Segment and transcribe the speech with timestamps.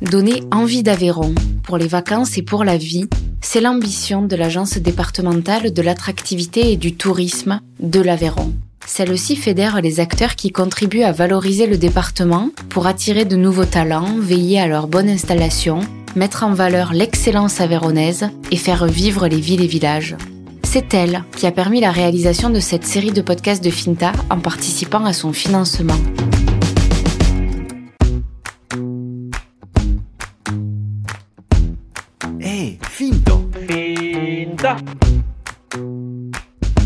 [0.00, 1.34] Donner envie d'Aveyron
[1.64, 3.08] pour les vacances et pour la vie,
[3.40, 8.52] c'est l'ambition de l'Agence départementale de l'attractivité et du tourisme de l'Aveyron.
[8.86, 14.18] Celle-ci fédère les acteurs qui contribuent à valoriser le département pour attirer de nouveaux talents,
[14.18, 15.80] veiller à leur bonne installation,
[16.14, 20.16] mettre en valeur l'excellence aveyronnaise et faire vivre les villes et villages.
[20.62, 24.38] C'est elle qui a permis la réalisation de cette série de podcasts de Finta en
[24.38, 25.98] participant à son financement.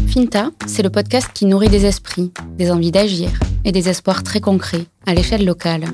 [0.07, 3.31] Finta c'est le podcast qui nourrit des esprits, des envies d'agir
[3.65, 5.85] et des espoirs très concrets à l'échelle locale.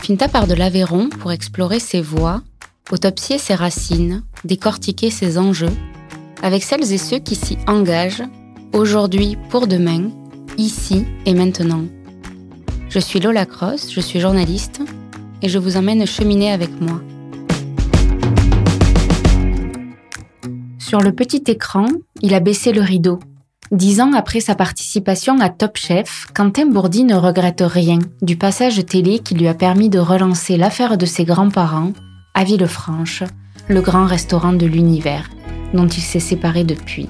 [0.00, 2.42] Finta part de l'Aveyron pour explorer ses voies,
[2.90, 5.70] autopsier ses racines, décortiquer ses enjeux
[6.42, 8.24] avec celles et ceux qui s'y engagent,
[8.72, 10.10] aujourd'hui pour demain,
[10.58, 11.84] ici et maintenant.
[12.88, 14.80] Je suis Lola Cross, je suis journaliste,
[15.40, 17.00] et je vous emmène cheminer avec moi.
[20.92, 21.86] Sur le petit écran,
[22.20, 23.18] il a baissé le rideau.
[23.70, 28.84] Dix ans après sa participation à Top Chef, Quentin Bourdi ne regrette rien du passage
[28.84, 31.94] télé qui lui a permis de relancer l'affaire de ses grands-parents
[32.34, 33.22] à Villefranche,
[33.68, 35.30] le grand restaurant de l'univers
[35.72, 37.08] dont il s'est séparé depuis.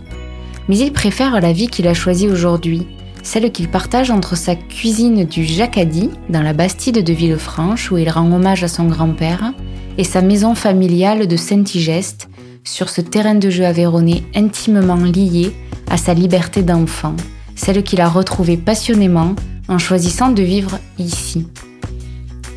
[0.69, 2.87] Mais il préfère la vie qu'il a choisie aujourd'hui,
[3.25, 8.09] celle qu'il partage entre sa cuisine du Jacadi, dans la Bastide de Villefranche, où il
[8.11, 9.53] rend hommage à son grand-père,
[9.99, 12.29] et sa maison familiale de Saint-Igeste,
[12.65, 15.53] sur ce terrain de jeu aveyronais intimement lié
[15.91, 17.15] à sa liberté d'enfant,
[17.55, 19.35] celle qu'il a retrouvée passionnément
[19.69, 21.47] en choisissant de vivre ici.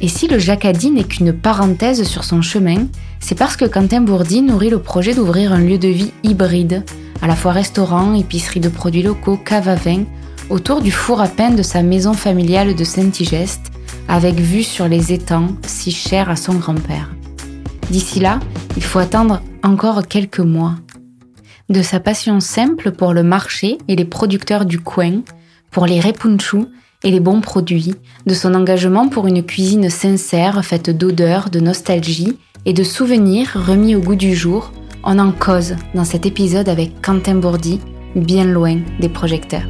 [0.01, 2.87] Et si le Jacadi n'est qu'une parenthèse sur son chemin,
[3.19, 6.83] c'est parce que Quentin Bourdi nourrit le projet d'ouvrir un lieu de vie hybride,
[7.21, 10.03] à la fois restaurant, épicerie de produits locaux, cave à vin,
[10.49, 13.71] autour du four à pain de sa maison familiale de Saint-Igeste,
[14.07, 17.09] avec vue sur les étangs si chers à son grand-père.
[17.89, 18.39] D'ici là,
[18.75, 20.75] il faut attendre encore quelques mois.
[21.69, 25.23] De sa passion simple pour le marché et les producteurs du coin,
[25.71, 26.67] pour les repunchus
[27.03, 32.37] et les bons produits, de son engagement pour une cuisine sincère faite d'odeurs, de nostalgie
[32.65, 34.71] et de souvenirs remis au goût du jour,
[35.03, 37.79] on en cause dans cet épisode avec Quentin Bourdi,
[38.15, 39.67] bien loin des projecteurs.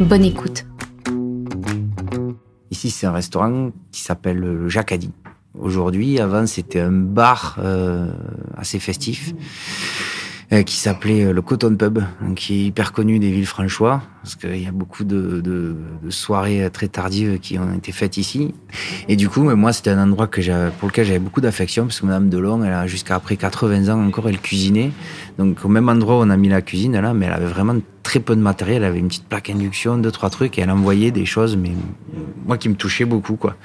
[0.00, 0.64] Bonne écoute.
[2.70, 5.10] Ici, c'est un restaurant qui s'appelle le Jacadi.
[5.58, 8.10] Aujourd'hui, avant, c'était un bar euh,
[8.56, 9.34] assez festif.
[10.52, 12.00] Euh, qui s'appelait euh, le Cotton Pub,
[12.34, 16.10] qui est hyper connu des villes franchois, parce qu'il y a beaucoup de, de, de,
[16.10, 18.52] soirées très tardives qui ont été faites ici.
[19.06, 20.40] Et du coup, moi, c'était un endroit que
[20.70, 24.04] pour lequel j'avais beaucoup d'affection, parce que Madame Delon, elle a jusqu'à après 80 ans
[24.04, 24.90] encore, elle cuisinait.
[25.38, 27.76] Donc au même endroit où on a mis la cuisine là, mais elle avait vraiment
[28.02, 28.82] très peu de matériel.
[28.82, 31.70] Elle avait une petite plaque induction, deux trois trucs, et elle envoyait des choses, mais
[32.44, 33.56] moi qui me touchait beaucoup, quoi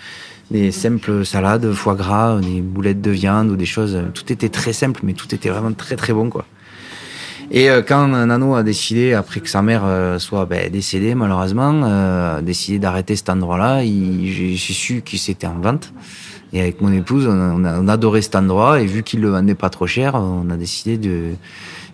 [0.51, 3.99] des simples salades, foie gras, des boulettes de viande ou des choses.
[4.13, 6.45] Tout était très simple, mais tout était vraiment très très bon, quoi.
[7.51, 11.81] Et euh, quand Nano a décidé, après que sa mère euh, soit ben, décédée malheureusement,
[11.83, 15.93] euh, décidé d'arrêter cet endroit-là, j'ai su qu'il s'était en vente.
[16.53, 19.55] Et avec mon épouse, on, a, on, adorait cet endroit et vu qu'il le vendait
[19.55, 21.31] pas trop cher, on a décidé de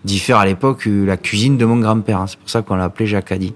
[0.03, 2.23] d'y faire à l'époque la cuisine de mon grand-père.
[2.27, 3.53] C'est pour ça qu'on l'a appelé Jacadi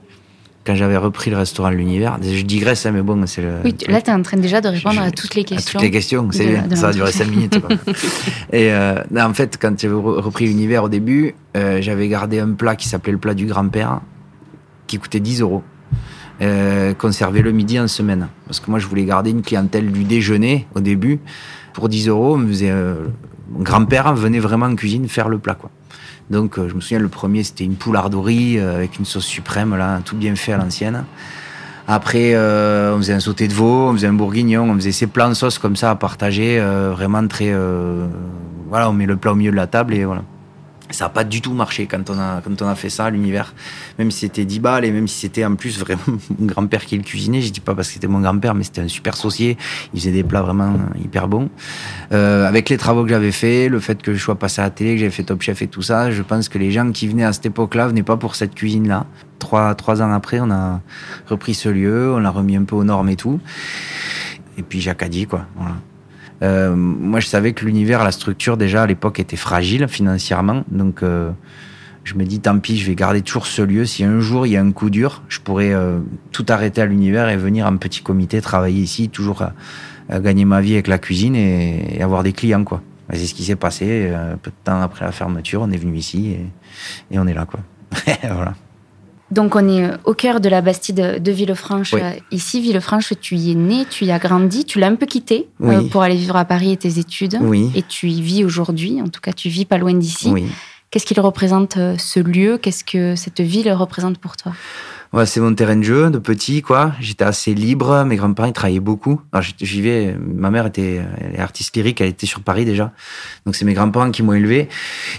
[0.66, 2.18] quand j'avais repris le restaurant de l'univers.
[2.22, 3.54] Je digresse, hein, mais bon, c'est le.
[3.64, 5.80] Oui, là, tu es en train déjà de répondre à toutes les questions.
[5.80, 6.76] À toutes les questions, c'est bien.
[6.76, 7.62] Ça a duré cinq minutes.
[7.62, 7.76] Quoi.
[8.52, 12.76] et euh, en fait, quand j'avais repris l'univers au début, euh, j'avais gardé un plat
[12.76, 14.02] qui s'appelait le plat du grand-père,
[14.88, 15.64] qui coûtait 10 euros.
[16.42, 18.28] Euh, conservé le midi en semaine.
[18.46, 21.20] Parce que moi, je voulais garder une clientèle du déjeuner au début.
[21.74, 25.56] Pour 10 euros, mon grand-père venait vraiment en cuisine faire le plat.
[25.56, 25.70] Quoi.
[26.30, 29.76] Donc, euh, je me souviens, le premier, c'était une poularderie euh, avec une sauce suprême,
[29.76, 31.06] là, tout bien fait à l'ancienne.
[31.88, 35.08] Après, euh, on faisait un sauté de veau, on faisait un bourguignon, on faisait ces
[35.08, 37.54] plans de sauce comme ça à partager, vraiment très.
[38.70, 40.24] voilà, on met le plat au milieu de la table et voilà
[40.92, 43.54] ça n'a pas du tout marché quand on a, quand on a fait ça, l'univers.
[43.98, 46.02] Même si c'était 10 balles et même si c'était en plus vraiment
[46.40, 48.82] mon grand-père qui le cuisinait, je dis pas parce que c'était mon grand-père, mais c'était
[48.82, 49.58] un super saucier.
[49.94, 51.50] Il faisait des plats vraiment hyper bons.
[52.12, 54.70] Euh, avec les travaux que j'avais fait, le fait que je sois passé à la
[54.70, 57.08] télé, que j'avais fait Top Chef et tout ça, je pense que les gens qui
[57.08, 59.06] venaient à cette époque-là venaient pas pour cette cuisine-là.
[59.40, 60.82] Trois, trois ans après, on a
[61.28, 63.40] repris ce lieu, on l'a remis un peu aux normes et tout.
[64.58, 65.46] Et puis Jacques a dit, quoi.
[65.56, 65.76] Voilà.
[66.42, 70.64] Euh, moi, je savais que l'univers, la structure, déjà à l'époque, était fragile financièrement.
[70.70, 71.32] Donc, euh,
[72.04, 73.86] je me dis, tant pis, je vais garder toujours ce lieu.
[73.86, 76.00] Si un jour il y a un coup dur, je pourrais euh,
[76.32, 79.54] tout arrêter à l'univers et venir en petit comité travailler ici, toujours à,
[80.20, 82.82] gagner ma vie avec la cuisine et, avoir des clients, quoi.
[83.14, 84.10] C'est ce qui s'est passé.
[84.10, 87.34] Un peu de temps après la fermeture, on est venu ici et, et on est
[87.34, 87.60] là, quoi.
[88.24, 88.56] voilà.
[89.32, 91.96] Donc on est au cœur de la Bastide de Villefranche.
[92.32, 95.50] Ici, Villefranche, tu y es né, tu y as grandi, tu l'as un peu quitté
[95.92, 97.38] pour aller vivre à Paris et tes études.
[97.42, 97.72] Oui.
[97.76, 100.32] Et tu y vis aujourd'hui, en tout cas tu vis pas loin d'ici.
[100.92, 102.58] Qu'est-ce qu'il représente ce lieu?
[102.58, 104.54] Qu'est-ce que cette ville représente pour toi?
[105.26, 106.92] C'est mon terrain de jeu de petit, quoi.
[107.00, 108.04] J'étais assez libre.
[108.04, 109.22] Mes grands-parents, ils travaillaient beaucoup.
[109.62, 110.16] J'y vais.
[110.20, 111.02] Ma mère était
[111.38, 112.02] artiste lyrique.
[112.02, 112.92] Elle était sur Paris déjà.
[113.46, 114.68] Donc, c'est mes grands-parents qui m'ont élevé.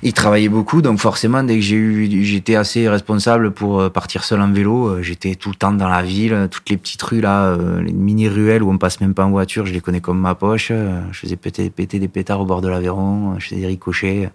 [0.02, 0.82] Ils travaillaient beaucoup.
[0.82, 4.88] Donc, forcément, dès que j'ai eu, j'étais assez responsable pour euh, partir seul en vélo.
[4.88, 6.48] Euh, j'étais tout le temps dans la ville.
[6.50, 9.66] Toutes les petites rues, là, euh, les mini-ruelles où on passe même pas en voiture,
[9.66, 10.70] je les connais comme ma poche.
[11.12, 13.38] Je faisais péter, péter des pétards au bord de l'Aveyron.
[13.38, 14.30] Je faisais des ricochets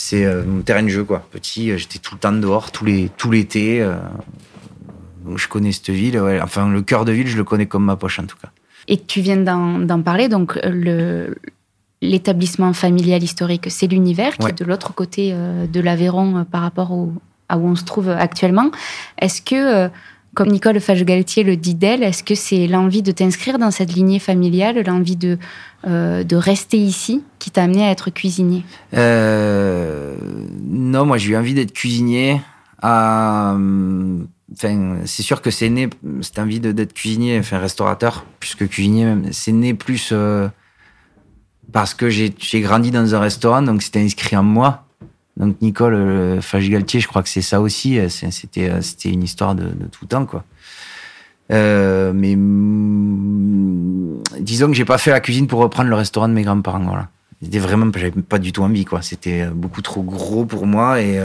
[0.00, 1.26] c'est mon terrain de jeu quoi.
[1.32, 3.84] Petit, j'étais tout le temps dehors, tous les tout l'été
[5.36, 6.20] je connais cette ville.
[6.42, 8.48] Enfin, le cœur de ville, je le connais comme ma poche en tout cas.
[8.86, 11.34] Et tu viens d'en parler, donc le,
[12.00, 16.62] l'établissement familial historique, c'est l'univers qui est de l'autre côté euh, de l'Aveyron euh, par
[16.62, 17.12] rapport au,
[17.48, 18.70] à où on se trouve actuellement.
[19.20, 19.88] Est-ce que, euh,
[20.34, 24.20] comme Nicole Fage-Galtier le dit d'elle, est-ce que c'est l'envie de t'inscrire dans cette lignée
[24.20, 25.38] familiale, l'envie de,
[25.84, 28.62] de rester ici qui t'a amené à être cuisinier?
[28.92, 32.40] Non, moi j'ai eu envie d'être cuisinier.
[32.80, 33.56] À
[34.54, 35.90] C'est sûr que c'est né,
[36.22, 40.48] cette envie d'être cuisinier, enfin restaurateur, puisque cuisinier même, c'est né plus euh,
[41.72, 44.84] parce que j'ai grandi dans un restaurant, donc c'était inscrit en moi.
[45.36, 47.98] Donc Nicole euh, je crois que c'est ça aussi.
[47.98, 50.44] Euh, c'était euh, c'était une histoire de, de, tout temps, quoi.
[51.52, 56.34] Euh, mais mm, disons que j'ai pas fait la cuisine pour reprendre le restaurant de
[56.34, 56.84] mes grands-parents.
[56.84, 57.08] Voilà.
[57.40, 59.00] C'était vraiment, j'avais pas du tout envie, quoi.
[59.02, 61.20] C'était beaucoup trop gros pour moi et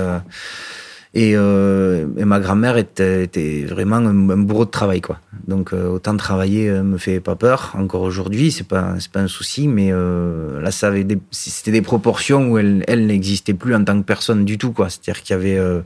[1.16, 5.20] et, euh, et ma grand-mère était, était, vraiment un, bourreau de travail, quoi.
[5.48, 7.74] Donc euh, autant travailler euh, me fait pas peur.
[7.78, 11.84] Encore aujourd'hui, c'est pas c'est pas un souci, mais euh, là, ça avait c'était des
[11.84, 14.90] proportions où elle, elle n'existait plus en tant que personne du tout, quoi.
[14.90, 15.82] C'est-à-dire qu'il y avait euh,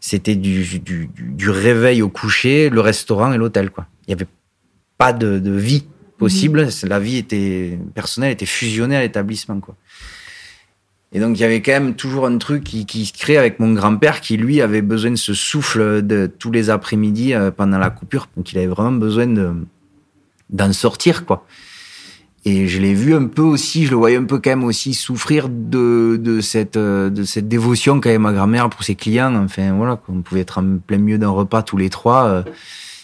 [0.00, 3.86] c'était du, du, du, réveil au coucher, le restaurant et l'hôtel, quoi.
[4.08, 4.28] Il y avait
[4.98, 5.84] pas de, de vie
[6.18, 6.66] possible.
[6.66, 6.88] Mmh.
[6.88, 9.76] La vie était personnelle, était fusionnée à l'établissement, quoi.
[11.12, 13.58] Et donc il y avait quand même toujours un truc qui, qui se crée avec
[13.58, 17.78] mon grand-père qui lui avait besoin de ce souffle de tous les après-midi euh, pendant
[17.78, 18.28] la coupure.
[18.36, 19.52] Donc il avait vraiment besoin de
[20.50, 21.46] d'en sortir quoi.
[22.46, 24.94] Et je l'ai vu un peu aussi, je le voyais un peu quand même aussi
[24.94, 29.34] souffrir de, de cette euh, de cette dévotion qu'avait ma grand-mère pour ses clients.
[29.34, 32.44] Enfin voilà, on pouvait être en plein milieu d'un repas tous les trois.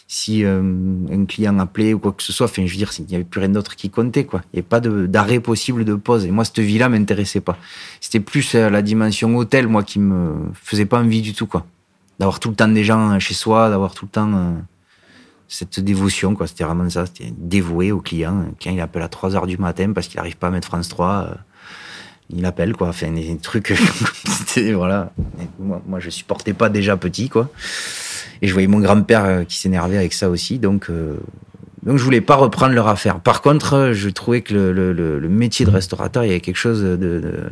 [0.07, 0.63] Euh, si euh,
[1.11, 3.25] un client appelait ou quoi que ce soit, enfin, je veux dire, il n'y avait
[3.25, 4.43] plus rien d'autre qui comptait, quoi.
[4.53, 6.25] Il n'y avait pas d'arrêt possible de pause.
[6.25, 7.59] Et moi, cette vie-là m'intéressait pas.
[8.01, 11.67] C'était plus euh, la dimension hôtel, moi, qui me faisait pas envie du tout, quoi.
[12.19, 14.53] D'avoir tout le temps des gens chez soi, d'avoir tout le temps euh,
[15.49, 16.47] cette dévotion, quoi.
[16.47, 17.07] C'était vraiment ça.
[17.07, 18.45] C'était dévoué au client.
[18.63, 20.89] Quand il appelle à 3 heures du matin parce qu'il n'arrive pas à mettre France
[20.89, 21.37] 3,
[22.31, 22.89] il appelle, quoi.
[22.89, 23.73] Enfin, des trucs,
[24.75, 25.13] voilà.
[25.59, 27.51] moi, moi, je supportais pas déjà petit, quoi.
[28.43, 30.59] Et je voyais mon grand-père euh, qui s'énervait avec ça aussi.
[30.59, 31.17] Donc, euh,
[31.83, 33.21] donc je voulais pas reprendre leur affaire.
[33.21, 36.41] Par contre, euh, je trouvais que le, le, le métier de restaurateur, il y avait
[36.41, 37.45] quelque chose de, de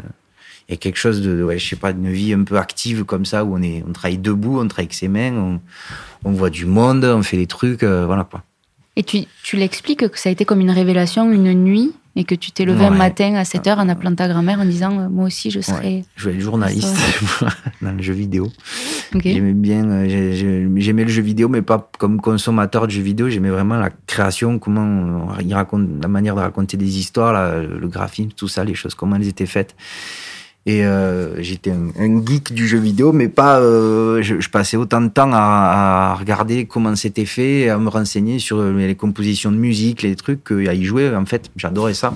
[0.69, 3.05] il y a quelque chose de, ouais, je sais pas, d'une vie un peu active
[3.05, 5.61] comme ça, où on est, on travaille debout, on travaille avec ses mains, on,
[6.25, 8.43] on voit du monde, on fait des trucs, voilà quoi.
[8.97, 12.35] Et tu, tu l'expliques que ça a été comme une révélation, une nuit et que
[12.35, 15.09] tu t'es levé un matin à 7 heures en appelant ta grand-mère en disant euh,
[15.09, 16.97] moi aussi je serai je vais être journaliste
[17.83, 18.51] dans le jeu vidéo.
[19.15, 23.29] J'aimais bien euh, j'aimais le jeu vidéo mais pas comme consommateur de jeux vidéo.
[23.29, 28.31] J'aimais vraiment la création comment il raconte la manière de raconter des histoires le graphisme
[28.37, 29.75] tout ça les choses comment elles étaient faites
[30.67, 33.61] et euh, j'étais un, geek du jeu vidéo, mais pas.
[33.61, 38.39] Euh, je, passais autant de temps à, à regarder comment c'était fait, à me renseigner
[38.39, 41.15] sur les compositions de musique, les trucs, qu'à y jouer.
[41.15, 42.15] En fait, j'adorais ça.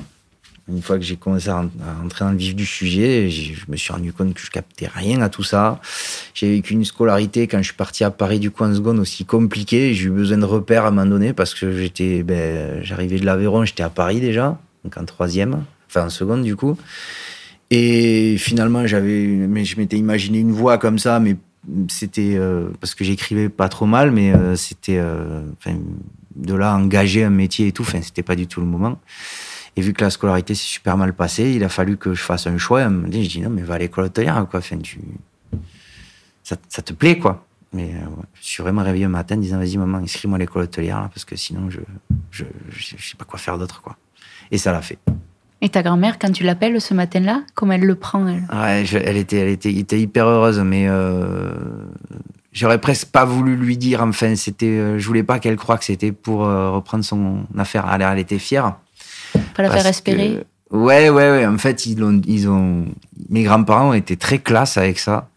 [0.69, 1.65] Une fois que j'ai commencé à,
[2.05, 5.23] entrer dans le vif du sujet, je me suis rendu compte que je captais rien
[5.23, 5.81] à tout ça.
[6.35, 9.95] J'ai vécu une scolarité quand je suis parti à Paris du coin seconde aussi compliquée.
[9.95, 13.25] J'ai eu besoin de repères à un moment donné parce que j'étais, ben, j'arrivais de
[13.25, 16.77] l'Aveyron, j'étais à Paris déjà, donc en troisième, enfin en seconde du coup.
[17.71, 21.37] Et finalement, j'avais, mais je m'étais imaginé une voix comme ça, mais
[21.89, 25.43] c'était euh, parce que j'écrivais pas trop mal, mais euh, c'était, euh,
[26.37, 28.99] de là engager un métier et tout, enfin, c'était pas du tout le moment.
[29.77, 32.47] Et vu que la scolarité s'est super mal passée, il a fallu que je fasse
[32.47, 32.89] un choix.
[32.89, 34.61] Me dit, je dis non, mais va à l'école hôtelière, quoi.
[34.61, 34.99] Enfin, tu,
[36.43, 37.47] ça, ça te plaît, quoi.
[37.73, 37.93] Mais
[38.41, 41.25] je suis vraiment réveillé un matin disant, vas-y, maman, inscris-moi à l'école hôtelière, là, parce
[41.25, 41.81] que sinon, je,
[42.31, 43.97] je, je, je sais pas quoi faire d'autre, quoi.
[44.51, 44.99] Et ça l'a fait.
[45.61, 49.17] Et ta grand-mère, quand tu l'appelles ce matin-là, comment elle le prend elle Ouais, elle
[49.17, 51.51] était, elle était, était hyper heureuse, mais euh,
[52.53, 54.01] j'aurais presque pas voulu lui dire.
[54.03, 57.91] Enfin, c'était, euh, je voulais pas qu'elle croie que c'était pour euh, reprendre son affaire.
[57.93, 58.77] Elle, elle était fière.
[59.55, 60.45] Pas la faire espérer.
[60.71, 61.47] ouais, ouais, ouais.
[61.47, 62.87] En fait, ils ont, ils ont,
[63.29, 65.29] mes grands-parents ont été très classe avec ça.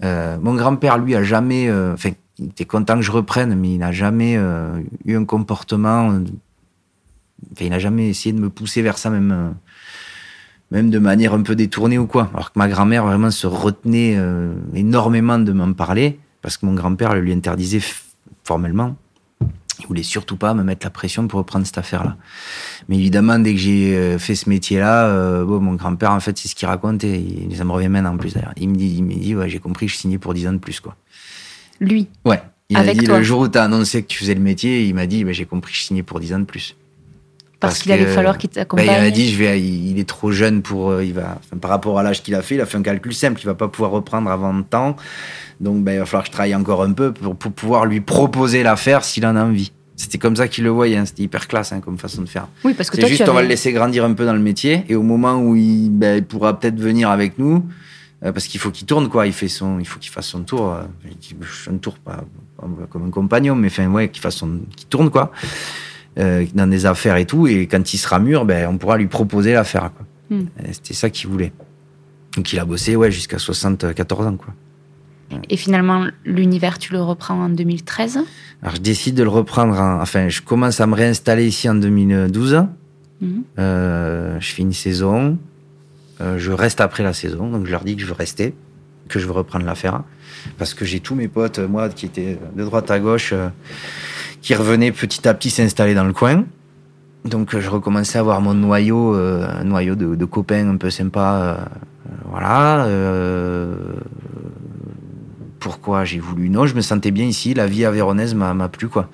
[0.00, 1.70] mon grand-père, lui, a jamais.
[1.92, 4.40] Enfin, il était content que je reprenne, mais il n'a jamais
[5.04, 6.20] eu un comportement.
[7.52, 9.54] Enfin, il n'a jamais essayé de me pousser vers ça, même
[10.70, 12.30] même de manière un peu détournée ou quoi.
[12.32, 14.18] Alors que ma grand-mère vraiment se retenait
[14.74, 17.80] énormément de m'en parler parce que mon grand-père le lui interdisait
[18.44, 18.96] formellement.
[19.80, 22.16] Il voulait surtout pas me mettre la pression pour reprendre cette affaire-là.
[22.88, 26.38] Mais évidemment, dès que j'ai euh, fait ce métier-là, euh, bon, mon grand-père, en fait,
[26.38, 28.52] c'est ce qu'il raconte et ça me revient maintenant en plus d'ailleurs.
[28.56, 30.58] Il me dit, il me dit, ouais, j'ai compris je signais pour 10 ans de
[30.58, 30.96] plus, quoi.
[31.80, 32.08] Lui?
[32.24, 32.40] Ouais.
[32.68, 34.94] Il a dit, le jour où tu as annoncé que tu faisais le métier, il
[34.94, 36.76] m'a dit, bah, j'ai compris je signais pour 10 ans de plus.
[37.62, 38.86] Parce, qu'il allait falloir qu'il t'accompagne.
[38.86, 41.70] Ben, il m'a dit, je vais, il est trop jeune pour, euh, il va, par
[41.70, 43.68] rapport à l'âge qu'il a fait, il a fait un calcul simple, il va pas
[43.68, 44.96] pouvoir reprendre avant le temps.
[45.60, 48.62] Donc, ben, il va falloir que je travaille encore un peu pour, pouvoir lui proposer
[48.62, 49.72] l'affaire s'il en a envie.
[49.96, 51.06] C'était comme ça qu'il le voyait, hein.
[51.06, 52.48] c'était hyper classe hein, comme façon de faire.
[52.64, 54.84] Oui, parce que toi, juste, on va le laisser grandir un peu dans le métier,
[54.88, 57.64] et au moment où il, il pourra peut-être venir avec nous,
[58.24, 59.26] euh, parce qu'il faut qu'il tourne, quoi.
[59.26, 60.72] Il fait son, il faut qu'il fasse son tour.
[60.72, 60.82] Euh,
[61.70, 62.24] un tour, pas,
[62.90, 65.32] comme un compagnon, mais enfin, ouais, qu'il fasse son, qu'il tourne, quoi.
[66.18, 67.46] Euh, dans des affaires et tout.
[67.46, 69.90] Et quand il sera mûr, ben, on pourra lui proposer l'affaire.
[70.28, 70.42] Hmm.
[70.70, 71.52] C'était ça qu'il voulait.
[72.36, 74.36] Donc il a bossé ouais, jusqu'à 74 ans.
[74.36, 74.52] Quoi.
[75.48, 78.18] Et finalement, l'univers, tu le reprends en 2013
[78.62, 79.78] Alors je décide de le reprendre.
[79.78, 82.66] enfin, je commence à me réinstaller ici en 2012.
[83.22, 83.28] Hmm.
[83.58, 85.38] Euh, je fais une saison.
[86.20, 87.50] Euh, je reste après la saison.
[87.50, 88.54] Donc je leur dis que je veux rester,
[89.08, 90.02] que je veux reprendre l'affaire.
[90.58, 93.34] Parce que j'ai tous mes potes, moi, qui étaient de droite à gauche
[94.42, 96.44] qui revenait petit à petit s'installer dans le coin.
[97.24, 101.40] Donc je recommençais à avoir mon noyau, euh, un noyau de, copains un peu sympa.
[101.40, 101.64] Euh,
[102.28, 102.84] voilà.
[102.86, 103.76] Euh,
[105.60, 106.50] pourquoi j'ai voulu?
[106.50, 107.54] Non, je me sentais bien ici.
[107.54, 109.08] La vie avéronaise m'a plu quoi.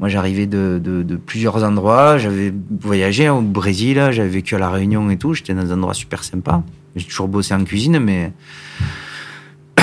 [0.00, 2.18] Moi, j'arrivais de, de, plusieurs endroits.
[2.18, 5.34] J'avais voyagé au Brésil, j'avais vécu à la Réunion et tout.
[5.34, 6.62] J'étais dans un endroit super sympa.
[6.94, 8.32] J'ai toujours bossé en cuisine, mais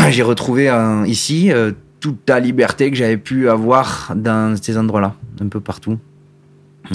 [0.09, 0.71] j'ai retrouvé
[1.07, 1.51] ici
[1.99, 5.97] toute la liberté que j'avais pu avoir dans ces endroits-là, un peu partout.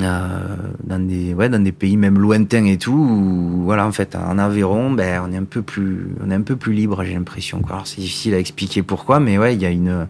[0.01, 0.39] Euh,
[0.85, 4.39] dans des ouais dans des pays même lointains et tout où, voilà en fait en
[4.39, 7.61] Aveyron ben on est un peu plus on est un peu plus libre j'ai l'impression
[7.85, 10.07] c'est difficile à expliquer pourquoi mais ouais il y a une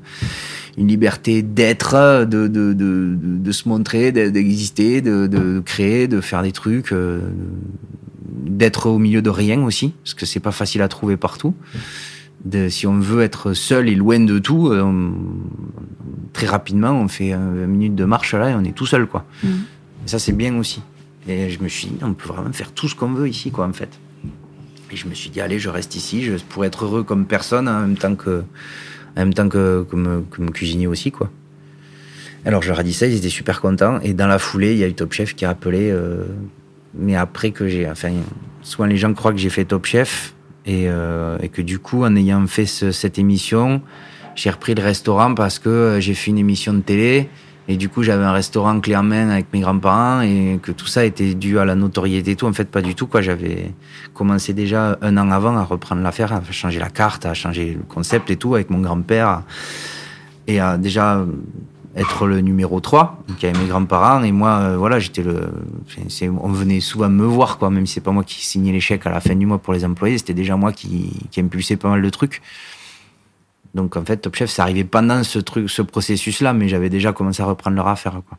[0.77, 6.53] une liberté d'être de de, de, se montrer d'exister de, de, créer de faire des
[6.53, 7.21] trucs euh,
[8.29, 11.55] d'être au milieu de rien aussi parce que c'est pas facile à trouver partout
[12.69, 15.11] si on veut être seul et loin de tout, euh,
[16.33, 19.25] très rapidement, on fait 20 minute de marche là et on est tout seul, quoi.
[19.43, 19.49] Mm.
[20.07, 20.83] ça, c'est bien aussi.
[21.29, 23.67] Et je me suis dit, on peut vraiment faire tout ce qu'on veut ici, quoi,
[23.67, 23.91] en fait.
[24.91, 27.69] Et je me suis dit, allez, je reste ici, je pourrais être heureux comme personne
[27.69, 28.43] en même temps que,
[29.17, 31.31] en même temps que, comme, comme cuisinier aussi, quoi.
[32.45, 34.01] Alors, je leur ai dit ça, ils étaient super contents.
[34.01, 36.25] Et dans la foulée, il y a eu Top Chef qui a appelé, euh,
[36.95, 38.13] mais après que j'ai, enfin,
[38.63, 40.35] souvent les gens croient que j'ai fait Top Chef,
[40.69, 43.83] euh, et, que du coup, en ayant fait cette émission,
[44.35, 47.29] j'ai repris le restaurant parce que euh, j'ai fait une émission de télé.
[47.69, 50.87] Et du coup, j'avais un restaurant clé en main avec mes grands-parents et que tout
[50.87, 52.47] ça était dû à la notoriété et tout.
[52.47, 53.21] En fait, pas du tout, quoi.
[53.21, 53.73] J'avais
[54.13, 57.85] commencé déjà un an avant à reprendre l'affaire, à changer la carte, à changer le
[57.85, 59.43] concept et tout avec mon grand-père.
[60.49, 61.25] Et à déjà
[61.97, 65.23] être le numéro 3, donc il y avait mes grands-parents et moi euh, voilà j'étais
[65.23, 65.51] le
[66.41, 69.07] on venait souvent me voir quoi même si c'est pas moi qui signais les chèques
[69.07, 71.89] à la fin du mois pour les employés c'était déjà moi qui, qui impulsait pas
[71.89, 72.43] mal de trucs.
[73.75, 76.91] Donc en fait Top Chef c'est arrivé pendant ce truc ce processus là mais j'avais
[76.91, 78.39] déjà commencé à reprendre leur affaire quoi.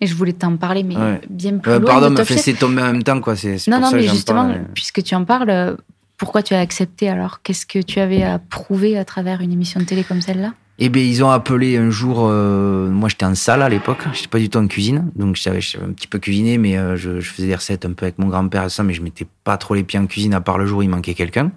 [0.00, 2.92] Et je voulais t'en parler mais bien plus euh, loin pardon mais c'est tombé en
[2.92, 5.76] même temps quoi c'est non non mais justement puisque tu en parles
[6.18, 7.42] pourquoi tu as accepté alors?
[7.42, 10.52] Qu'est-ce que tu avais à prouver à travers une émission de télé comme celle-là?
[10.80, 12.26] Eh bien, ils ont appelé un jour.
[12.28, 13.98] Euh, moi, j'étais en salle à l'époque.
[14.12, 16.96] J'étais pas du tout en cuisine, donc je savais, un petit peu cuisiner, mais euh,
[16.96, 19.26] je, je, faisais des recettes un peu avec mon grand-père et ça, mais je mettais
[19.42, 21.50] pas trop les pieds en cuisine à part le jour où il manquait quelqu'un.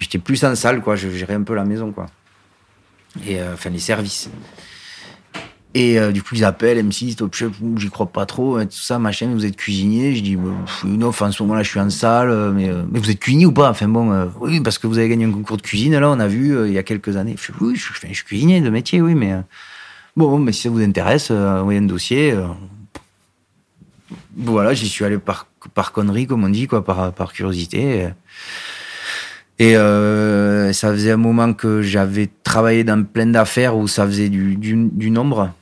[0.00, 0.96] J'étais plus en salle, quoi.
[0.96, 2.06] Je gérais un peu la maison, quoi.
[3.26, 4.28] Et euh, enfin les services.
[5.74, 8.78] Et euh, du coup, ils appellent M6, Top Chef, j'y crois pas trop, hein, tout
[8.78, 10.50] ça, machin, vous êtes cuisinier Je dis, bah,
[10.84, 13.44] non, en ce moment-là, je suis en salle, euh, mais, euh, mais vous êtes cuisinier
[13.44, 13.68] ou pas?
[13.68, 16.26] Enfin bon, oui, parce que vous avez gagné un concours de cuisine, là, on a
[16.26, 17.36] vu, il y a quelques années.
[17.38, 19.34] Je oui, je, suis cuisinier de métier, oui, mais
[20.16, 22.34] bon, mais si ça vous intéresse, envoyez un dossier.
[24.36, 28.08] voilà, j'y suis allé par, par connerie, comme on dit, quoi, par, par curiosité.
[29.58, 34.56] Et ça faisait un moment que j'avais travaillé dans plein d'affaires où ça faisait du,
[34.56, 35.52] du nombre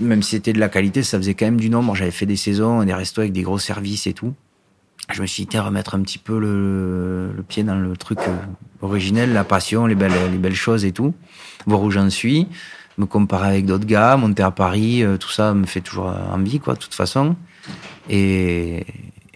[0.00, 1.94] même si c'était de la qualité, ça faisait quand même du nombre.
[1.94, 4.34] J'avais fait des saisons, des restos avec des gros services et tout.
[5.12, 8.36] Je me suis dit, tiens, remettre un petit peu le, pied dans le truc euh,
[8.80, 11.14] originel, la passion, les belles, les belles choses et tout.
[11.66, 12.46] Voir où j'en suis,
[12.96, 16.58] me comparer avec d'autres gars, monter à Paris, euh, tout ça me fait toujours envie,
[16.58, 17.36] quoi, de toute façon.
[18.08, 18.86] Et,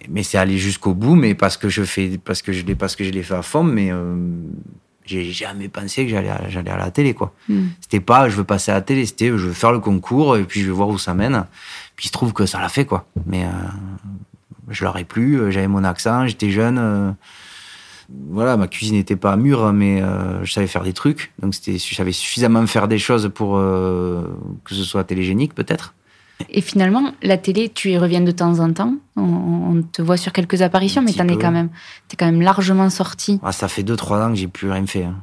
[0.09, 2.95] mais c'est aller jusqu'au bout, mais parce que je fais, parce que je l'ai, parce
[2.95, 4.15] que je l'ai fait à fond, mais euh,
[5.09, 7.33] J'ai jamais pensé que j'allais j'allais à la télé quoi.
[7.47, 7.69] Hmm.
[7.81, 10.43] C'était pas je veux passer à la télé, c'était je veux faire le concours et
[10.43, 11.45] puis je vais voir où ça mène.
[11.95, 13.07] Puis il se trouve que ça l'a fait quoi.
[13.25, 13.49] Mais euh,
[14.69, 16.77] je l'aurais plus, j'avais mon accent, j'étais jeune.
[16.77, 17.11] Euh,
[18.29, 21.31] voilà, ma cuisine n'était pas mûre, mais euh, je savais faire des trucs.
[21.41, 25.95] Donc c'était, je savais suffisamment faire des choses pour que ce soit télégénique peut-être.
[26.49, 28.95] Et finalement, la télé, tu y reviens de temps en temps.
[29.17, 31.69] On, te voit sur quelques apparitions, mais tu es quand même,
[32.11, 33.39] es quand même largement sorti.
[33.43, 35.03] Ah, ça fait 2-3 ans que j'ai plus rien fait.
[35.03, 35.15] Hein.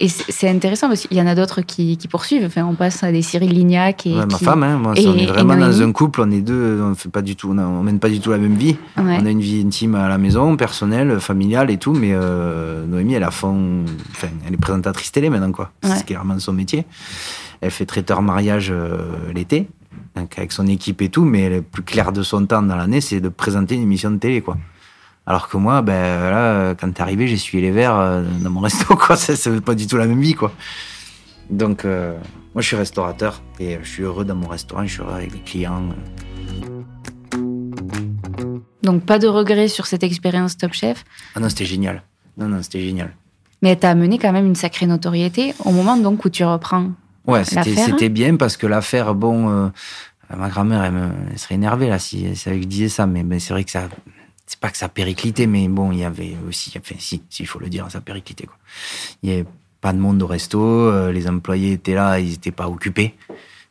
[0.00, 2.44] Et c'est intéressant parce qu'il y en a d'autres qui, poursuivent.
[2.46, 4.14] Enfin, on passe à des Cyril Lignac et.
[4.14, 7.08] ma femme, hein, moi, on est vraiment dans un couple, on est deux, on fait
[7.08, 8.76] pas du tout, on, mène pas du tout la même vie.
[8.96, 13.14] On a une vie intime à la maison, personnelle, familiale et tout, mais euh, Noémie,
[13.14, 15.70] elle a fond, enfin, elle est présentatrice télé maintenant, quoi.
[15.82, 16.86] C'est clairement son métier.
[17.60, 18.98] Elle fait traiteur mariage euh,
[19.32, 19.68] l'été
[20.14, 23.20] avec son équipe et tout, mais le plus clair de son temps dans l'année, c'est
[23.20, 24.56] de présenter une émission de télé, quoi.
[25.26, 28.60] Alors que moi, ben là, quand t'es arrivé, j'ai suivi les verres euh, dans mon
[28.68, 29.16] resto, quoi.
[29.16, 30.52] C'est pas du tout la même vie, quoi.
[31.50, 32.16] Donc, euh,
[32.54, 35.32] moi, je suis restaurateur et je suis heureux dans mon restaurant, je suis heureux avec
[35.32, 35.82] les clients.
[38.82, 41.04] Donc, pas de regrets sur cette expérience Top Chef?
[41.34, 42.02] Ah non, c'était génial.
[42.36, 43.14] Non, non, c'était génial.
[43.62, 46.90] Mais t'as amené quand même une sacrée notoriété au moment donc où tu reprends
[47.26, 49.68] Ouais, c'était bien parce que l'affaire, bon, euh,
[50.36, 53.70] ma grand-mère, elle, serait énervée là si, si elle disait ça, mais, c'est vrai que
[53.70, 53.88] ça,
[54.46, 57.58] c'est pas que ça périclitait, mais bon, il y avait aussi, enfin, si, s'il faut
[57.58, 58.56] le dire, ça périclitait quoi.
[59.22, 59.46] Il y avait
[59.80, 63.14] pas de monde au resto, euh, les employés étaient là, ils étaient pas occupés.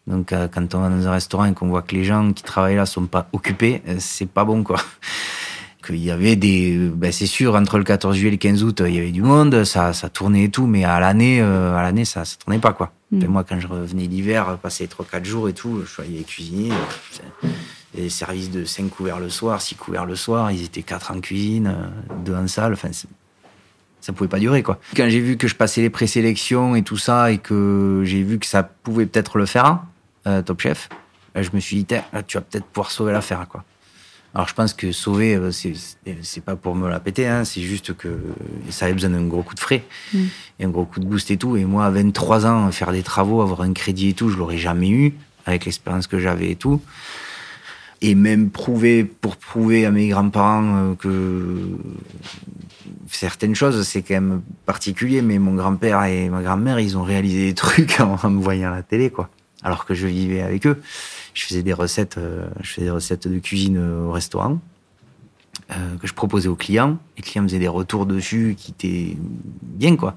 [0.08, 2.44] Donc, euh, quand on va dans un restaurant et qu'on voit que les gens qui
[2.44, 4.80] travaillent là sont pas occupés, c'est pas bon quoi
[5.84, 8.82] qu'il y avait des, ben c'est sûr, entre le 14 juillet et le 15 août,
[8.86, 11.84] il y avait du monde, ça, ça tournait et tout, mais à l'année, euh, à
[11.84, 12.92] l'année, ça, ça tournait pas, quoi.
[13.12, 13.26] Mm.
[13.26, 16.70] moi, quand je revenais l'hiver, passer 3-4 jours et tout, je voyais cuisiner,
[17.94, 21.20] des services de 5 couverts le soir, 6 couverts le soir, ils étaient 4 en
[21.20, 21.76] cuisine,
[22.26, 22.90] 2 en salle, enfin,
[24.02, 24.80] ça pouvait pas durer, quoi.
[24.96, 28.40] Quand j'ai vu que je passais les présélections et tout ça, et que j'ai vu
[28.40, 29.80] que ça pouvait peut-être le faire,
[30.28, 30.90] euh, Top Chef,
[31.36, 31.86] je me suis dit,
[32.28, 33.64] tu vas peut-être pouvoir sauver l'affaire, quoi.
[34.36, 37.96] Alors je pense que sauver, euh, c'est pas pour me la péter, hein, c'est juste
[37.96, 38.20] que
[38.70, 40.20] ça avait besoin d'un gros coup de frais mm.
[40.60, 41.56] et un gros coup de boost et tout.
[41.56, 44.58] Et moi, à 23 ans, faire des travaux, avoir un crédit et tout, je l'aurais
[44.58, 45.14] jamais eu
[45.46, 46.82] avec l'expérience que j'avais et tout.
[48.02, 51.78] Et même prouver, pour prouver à mes grands-parents euh, que
[53.10, 57.46] certaines choses, c'est quand même particulier, mais mon grand-père et ma grand-mère, ils ont réalisé
[57.46, 59.30] des trucs en me voyant à la télé, quoi.
[59.62, 60.82] Alors que je vivais avec eux
[61.34, 64.60] je faisais des recettes, euh, je faisais des recettes de cuisine euh, au restaurant
[65.72, 66.98] euh, que je proposais aux clients.
[67.18, 69.18] Les clients faisaient des retours dessus qui étaient
[69.62, 70.16] bien quoi.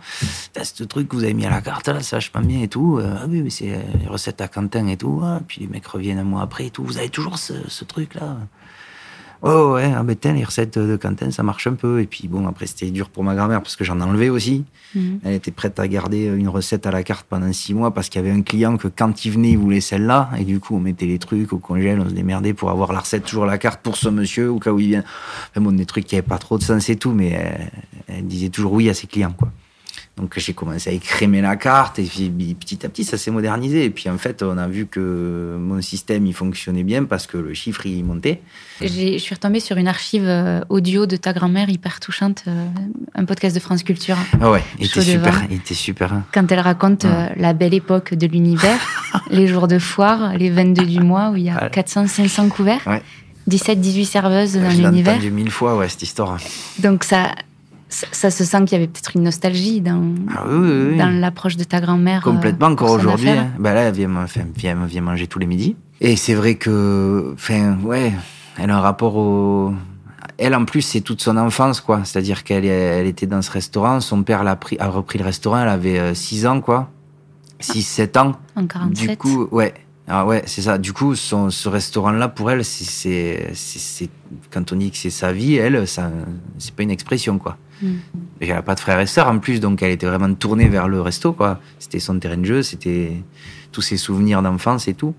[0.62, 3.00] ce truc que vous avez mis à la carte là, ça pas bien et tout.
[3.02, 5.20] ah oui, mais c'est les recettes à Quentin et tout.
[5.22, 6.85] Ah, puis les mecs reviennent un mois après et tout.
[6.85, 8.37] Vous avez toujours ce, ce truc là.
[9.42, 12.01] Oh ouais, ah ben, les recettes de Quentin, ça marche un peu.
[12.01, 14.64] Et puis bon, après, c'était dur pour ma grand-mère parce que j'en enlevais aussi.
[14.94, 15.20] Mhm.
[15.25, 18.22] Elle était prête à garder une recette à la carte pendant six mois parce qu'il
[18.22, 20.31] y avait un client que quand il venait, il voulait celle-là.
[20.38, 23.01] Et du coup, on mettait les trucs au congèle, on se démerdait pour avoir la
[23.01, 25.05] recette, toujours la carte pour ce monsieur, au cas où il vient.
[25.51, 27.70] Enfin bon, des trucs qui n'avaient pas trop de sens et tout, mais elle,
[28.09, 29.51] elle disait toujours oui à ses clients, quoi.
[30.16, 33.85] Donc j'ai commencé à écrémer la carte et puis petit à petit ça s'est modernisé.
[33.85, 37.37] Et puis en fait on a vu que mon système il fonctionnait bien parce que
[37.37, 38.40] le chiffre il montait.
[38.81, 42.66] Je suis retombée sur une archive euh, audio de ta grand-mère hyper touchante, euh,
[43.14, 44.16] un podcast de France Culture.
[44.40, 46.14] Ah ouais, il était super, il était super.
[46.14, 46.24] Hein.
[46.33, 48.79] Quand elle raconte euh, la belle époque de l'univers,
[49.31, 53.00] les jours de foire, les 22 du mois où il y a 400-500 couverts.
[53.48, 55.14] 17-18 serveuses dans l'univers.
[55.20, 56.38] J'ai entendu mille fois, ouais, cette histoire.
[56.81, 57.33] Donc ça,
[57.88, 61.81] ça, se sent qu'il y avait peut-être une nostalgie dans, ah dans l'approche de ta
[61.81, 62.27] grand-mère.
[62.27, 63.31] Euh, Complètement, encore aujourd'hui.
[63.31, 63.51] Hein.
[63.59, 65.77] Bah là, elle vient, vient, manger tous les midis.
[66.01, 68.12] Et c'est vrai que, enfin, ouais,
[68.59, 69.72] elle a un rapport au.
[70.38, 72.03] Elle, en plus, c'est toute son enfance, quoi.
[72.05, 74.01] C'est-à-dire qu'elle elle était dans ce restaurant.
[74.01, 75.62] Son père l'a pris, a repris le restaurant.
[75.62, 76.90] Elle avait 6 euh, ans, quoi.
[77.62, 78.33] 6-7 ans.
[78.55, 79.09] En 47.
[79.09, 79.72] Du coup, ouais.
[80.09, 80.79] Ah ouais, c'est ça.
[80.79, 83.51] Du coup, son, ce restaurant-là, pour elle, c'est,
[84.51, 86.11] quand on dit que c'est sa vie, elle, ça,
[86.59, 87.57] c'est pas une expression, quoi.
[87.83, 87.89] Mm.
[88.41, 90.89] Elle n'a pas de frères et sœurs en plus, donc elle était vraiment tournée vers
[90.89, 91.61] le resto, quoi.
[91.79, 93.12] C'était son terrain de jeu, c'était
[93.73, 95.15] tous ses souvenirs d'enfance et tout.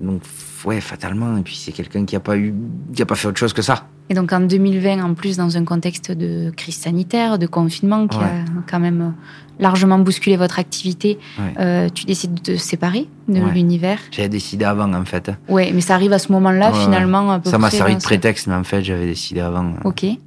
[0.00, 0.22] Donc,
[0.64, 1.36] ouais, fatalement.
[1.36, 2.54] Et puis, c'est quelqu'un qui n'a pas eu,
[2.94, 3.86] qui a pas fait autre chose que ça.
[4.10, 8.18] Et donc, en 2020, en plus, dans un contexte de crise sanitaire, de confinement, qui
[8.18, 9.14] a quand même
[9.58, 11.18] largement bousculé votre activité,
[11.58, 13.98] euh, tu décides de te séparer de l'univers?
[14.10, 15.30] J'avais décidé avant, en fait.
[15.48, 17.40] Ouais, mais ça arrive à ce moment-là, finalement.
[17.44, 19.74] ça m'a servi de prétexte, mais en fait, j'avais décidé avant.
[19.84, 20.02] Ok.
[20.02, 20.18] Ouais.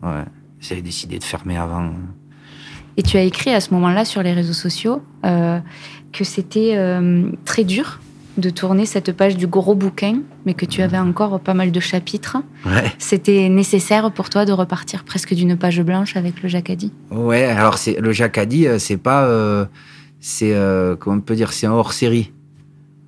[0.67, 1.93] J'avais décidé de fermer avant.
[2.97, 5.59] Et tu as écrit à ce moment-là sur les réseaux sociaux euh,
[6.13, 7.99] que c'était euh, très dur
[8.37, 11.79] de tourner cette page du gros bouquin, mais que tu avais encore pas mal de
[11.79, 12.37] chapitres.
[12.97, 17.77] C'était nécessaire pour toi de repartir presque d'une page blanche avec le Jacadi Ouais, alors
[17.77, 19.65] c'est le Jacadi, euh, c'est pas, euh,
[20.19, 20.53] c'est
[20.99, 22.31] comment on peut dire, c'est un hors série.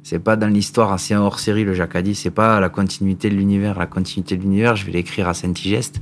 [0.04, 2.16] C'est pas dans l'histoire, c'est un hors série le Jacadi.
[2.16, 3.78] C'est pas la continuité de l'univers.
[3.78, 6.00] La continuité de l'univers, je vais l'écrire à Saint-Igeste.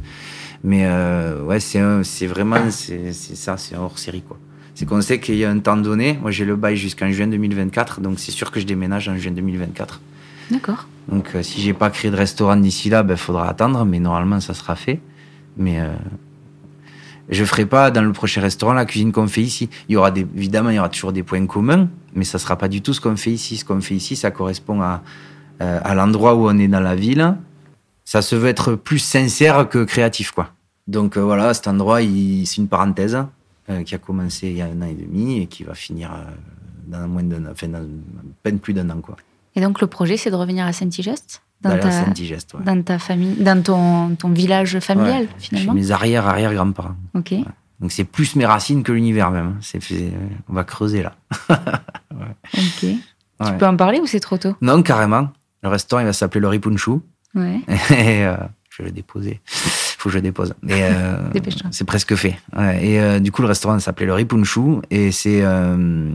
[0.64, 0.88] Mais
[1.44, 4.38] ouais, c'est vraiment c'est ça, c'est hors série quoi
[4.76, 6.20] c'est qu'on sait qu'il y a un temps donné.
[6.22, 9.32] Moi, j'ai le bail jusqu'en juin 2024, donc c'est sûr que je déménage en juin
[9.32, 10.02] 2024.
[10.52, 10.86] D'accord.
[11.08, 14.00] Donc, euh, si j'ai pas créé de restaurant d'ici là, il ben, faudra attendre, mais
[14.00, 15.00] normalement, ça sera fait.
[15.56, 15.94] Mais euh,
[17.30, 19.70] je ferai pas dans le prochain restaurant la cuisine qu'on fait ici.
[19.88, 22.58] Il y aura des, évidemment, il y aura toujours des points communs, mais ça sera
[22.58, 23.56] pas du tout ce qu'on fait ici.
[23.56, 25.04] Ce qu'on fait ici, ça correspond à,
[25.62, 27.36] euh, à l'endroit où on est dans la ville.
[28.06, 30.52] Ça se veut être plus sincère que créatif, quoi.
[30.88, 33.18] Donc euh, voilà, cet endroit, c'est une parenthèse.
[33.68, 36.12] Euh, qui a commencé il y a un an et demi et qui va finir
[36.14, 36.32] euh,
[36.86, 37.84] dans moins d'un enfin, dans
[38.44, 39.02] peine plus d'un an.
[39.02, 39.16] Quoi.
[39.56, 42.64] Et donc le projet, c'est de revenir à Saint-Igeste dans, ta, ouais.
[42.64, 45.74] dans ta famille, dans ton, ton village familial finalement.
[45.74, 46.96] Chez mes arrière arrière grands-parents.
[47.16, 47.34] Ok.
[47.80, 49.58] Donc c'est plus mes racines que l'univers même.
[49.62, 49.80] C'est,
[50.48, 51.16] on va creuser là.
[52.54, 52.86] ok.
[53.46, 54.56] Tu peux en parler ou c'est trop tôt?
[54.62, 55.30] Non, carrément.
[55.64, 57.02] Le restaurant il va s'appeler le Ripunchou.
[57.36, 57.60] Ouais.
[57.92, 58.38] Et euh,
[58.70, 59.42] je vais le déposer
[60.06, 60.54] faut que je dépose.
[60.68, 61.18] Et euh,
[61.72, 62.38] c'est presque fait.
[62.82, 66.12] Et euh, du coup, le restaurant s'appelait le Ripunchu et c'est euh,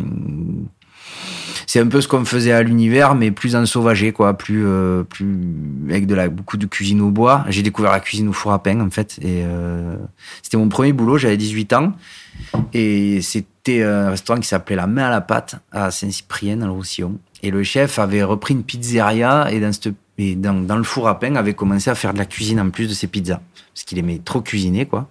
[1.66, 4.64] c'est un peu ce qu'on faisait à l'univers, mais plus ensauvagé, quoi, plus
[5.08, 5.38] plus
[5.88, 7.44] avec de la beaucoup de cuisine au bois.
[7.48, 9.44] J'ai découvert la cuisine au four à pain en fait, et
[10.42, 11.18] c'était mon premier boulot.
[11.18, 11.92] J'avais 18 ans
[12.72, 16.72] et c'était un restaurant qui s'appelait La Main à la Pâte à Saint-Cyprien dans le
[16.72, 17.18] Roussillon.
[17.42, 21.18] Et le chef avait repris une pizzeria et dans cette et dans, le four à
[21.18, 23.40] pain avait commencé à faire de la cuisine en plus de ses pizzas
[23.74, 25.08] parce qu'il aimait trop cuisiner quoi.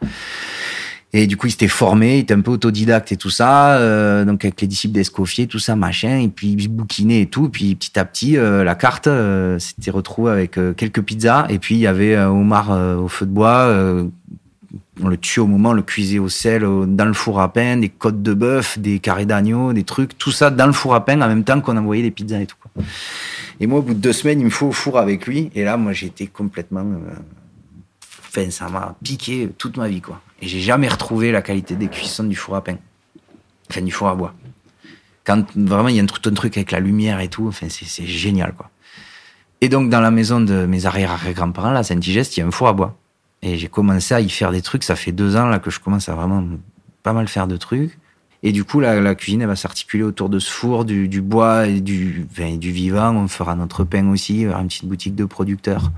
[1.12, 4.26] Et du coup, il s'était formé, il était un peu autodidacte et tout ça, euh,
[4.26, 7.50] donc avec les disciples d'Escoffier, tout ça, machin, et puis il bouquinait et tout, et
[7.50, 11.76] puis petit à petit, euh, la carte euh, s'était retrouvée avec quelques pizzas, et puis
[11.76, 12.70] il y avait Omar
[13.00, 13.76] au feu de bois,
[15.02, 17.78] on le tuait au moment, on le cuisait au sel, dans le four à pain,
[17.78, 21.06] des côtes de bœuf, des carrés d'agneau, des trucs, tout ça dans le four à
[21.06, 22.58] pain en même temps qu'on envoyait des pizzas et tout.
[22.62, 22.84] Quoi.
[23.60, 25.52] Et moi, au bout de deux semaines, il me faut au four avec lui.
[25.54, 26.82] Et là, moi, j'étais complètement.
[26.82, 27.14] Euh,
[28.20, 30.22] enfin, ça m'a piqué toute ma vie, quoi.
[30.42, 32.78] Et j'ai jamais retrouvé la qualité des cuissons du four à pain.
[33.70, 34.34] Enfin, du four à bois.
[35.26, 37.68] Quand vraiment, il y a un truc, un truc avec la lumière et tout, enfin,
[37.70, 38.70] c'est génial, quoi.
[39.62, 42.70] Et donc, dans la maison de mes arrière-grands-parents, là, Saint-Igeste, il y a un four
[42.70, 42.98] à bois.
[43.42, 44.84] Et j'ai commencé à y faire des trucs.
[44.84, 46.46] Ça fait deux ans, là, que je commence à vraiment
[47.04, 47.98] pas mal faire de trucs.
[48.42, 51.82] Et du coup, la, cuisine, elle va s'articuler autour de ce four, du, bois et
[51.82, 53.14] du, enfin, du vivant.
[53.16, 55.92] On fera notre pain aussi, une petite boutique de producteurs.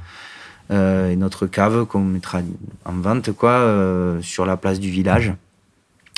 [0.72, 2.40] Euh, et notre cave qu'on mettra
[2.86, 5.34] en vente, quoi, euh, sur la place du village.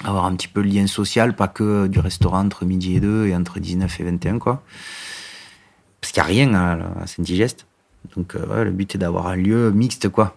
[0.05, 3.27] Avoir un petit peu le lien social, pas que du restaurant entre midi et deux
[3.27, 4.63] et entre 19 et 21, quoi.
[5.99, 7.65] Parce qu'il n'y a rien à, Saint-Digeste.
[8.15, 10.35] Donc, euh, le but est d'avoir un lieu mixte, quoi.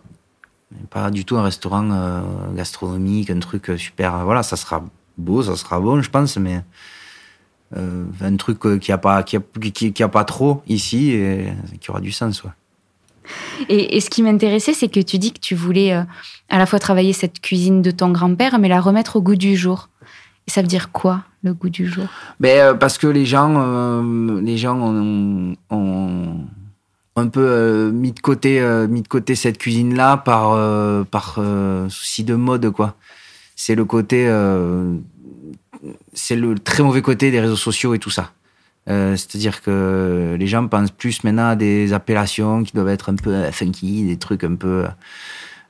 [0.91, 2.25] Pas du tout un restaurant
[2.57, 4.25] gastronomique, un truc super.
[4.25, 4.85] Voilà, ça sera
[5.17, 6.63] beau, ça sera bon, je pense, mais
[7.77, 9.41] euh, un truc euh, qui a pas qui a,
[9.73, 12.51] qui, a pas trop ici et qui aura du sens, ouais.
[13.69, 16.03] Et, ce qui m'intéressait, c'est que tu dis que tu voulais euh,
[16.49, 19.57] à la fois travailler cette cuisine de ton grand-père, mais la remettre au goût du
[19.57, 19.89] jour.
[20.47, 22.05] Et ça veut dire quoi, le goût du jour?
[22.39, 24.01] Ben, Parce que les gens,
[24.41, 26.37] les gens ont, ont,
[27.17, 31.41] un peu mis, de côté, mis de côté cette cuisine-là par, par
[31.89, 32.95] souci de mode, quoi
[33.57, 34.95] c'est le côté, euh,
[36.13, 38.33] c'est le très mauvais côté des réseaux sociaux et tout ça.
[38.89, 43.17] Euh, c'est-à-dire que les gens pensent plus maintenant à des appellations qui doivent être un
[43.17, 44.85] peu funky, des trucs un peu,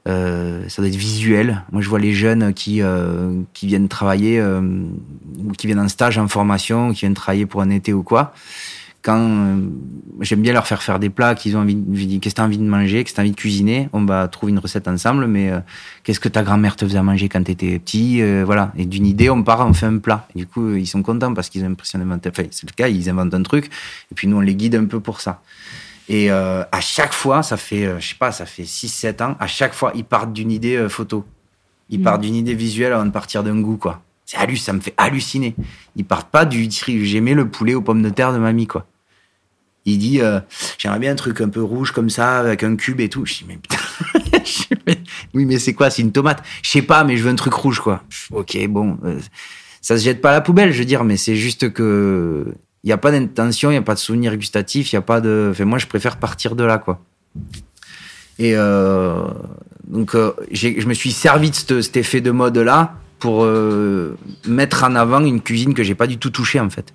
[0.07, 1.63] euh, ça doit être visuel.
[1.73, 2.83] Moi, je vois les jeunes qui
[3.55, 7.71] qui viennent travailler ou qui viennent en stage, en formation, qui viennent travailler pour un
[7.71, 8.35] été ou quoi
[9.07, 9.61] quand euh,
[10.21, 12.59] j'aime bien leur faire faire des plats qu'ils ont envie, qu'est-ce que tu as envie
[12.59, 15.29] de manger, qu'est-ce que tu as envie de cuisiner, on va trouver une recette ensemble,
[15.29, 15.61] mais euh,
[16.03, 18.73] qu'est-ce que ta grand-mère te faisait manger quand tu étais petit, euh, voilà.
[18.77, 20.27] Et d'une idée, on part, on fait un plat.
[20.35, 23.09] du coup, ils sont contents parce qu'ils ont l'impression d'inventer, enfin, c'est le cas, ils
[23.09, 25.41] inventent un truc, et puis nous, on les guide un peu pour ça.
[26.09, 29.73] Et à chaque fois, ça fait, je sais pas, ça fait 6-7 ans, à chaque
[29.73, 31.25] fois, ils partent d'une idée photo.
[31.91, 32.03] Ils mmh.
[32.03, 34.03] partent d'une idée visuelle avant de partir d'un goût, quoi.
[34.25, 35.55] C'est ça me fait halluciner.
[35.95, 38.85] Ils partent pas du j'aimais le poulet aux pommes de terre de mamie, quoi.
[39.87, 40.41] Il dit euh,
[40.79, 43.25] j'aimerais bien un truc un peu rouge comme ça avec un cube et tout.
[43.25, 44.95] Je dis mais putain.
[45.35, 45.91] oui mais c'est quoi?
[45.91, 48.03] C'est une tomate Je sais pas mais je veux un truc rouge quoi.
[48.33, 49.21] Ok bon euh,
[49.81, 52.91] ça se jette pas à la poubelle je veux dire mais c'est juste que il
[52.91, 55.21] y a pas d'intention, il y a pas de souvenir gustatif, il y a pas
[55.21, 55.49] de.
[55.53, 57.01] Enfin moi je préfère partir de là quoi.
[58.39, 59.23] Et euh,
[59.87, 60.17] donc
[60.51, 63.47] je me suis servi de cet effet de mode là pour
[64.47, 66.93] mettre en avant une cuisine que j'ai pas du tout touchée en fait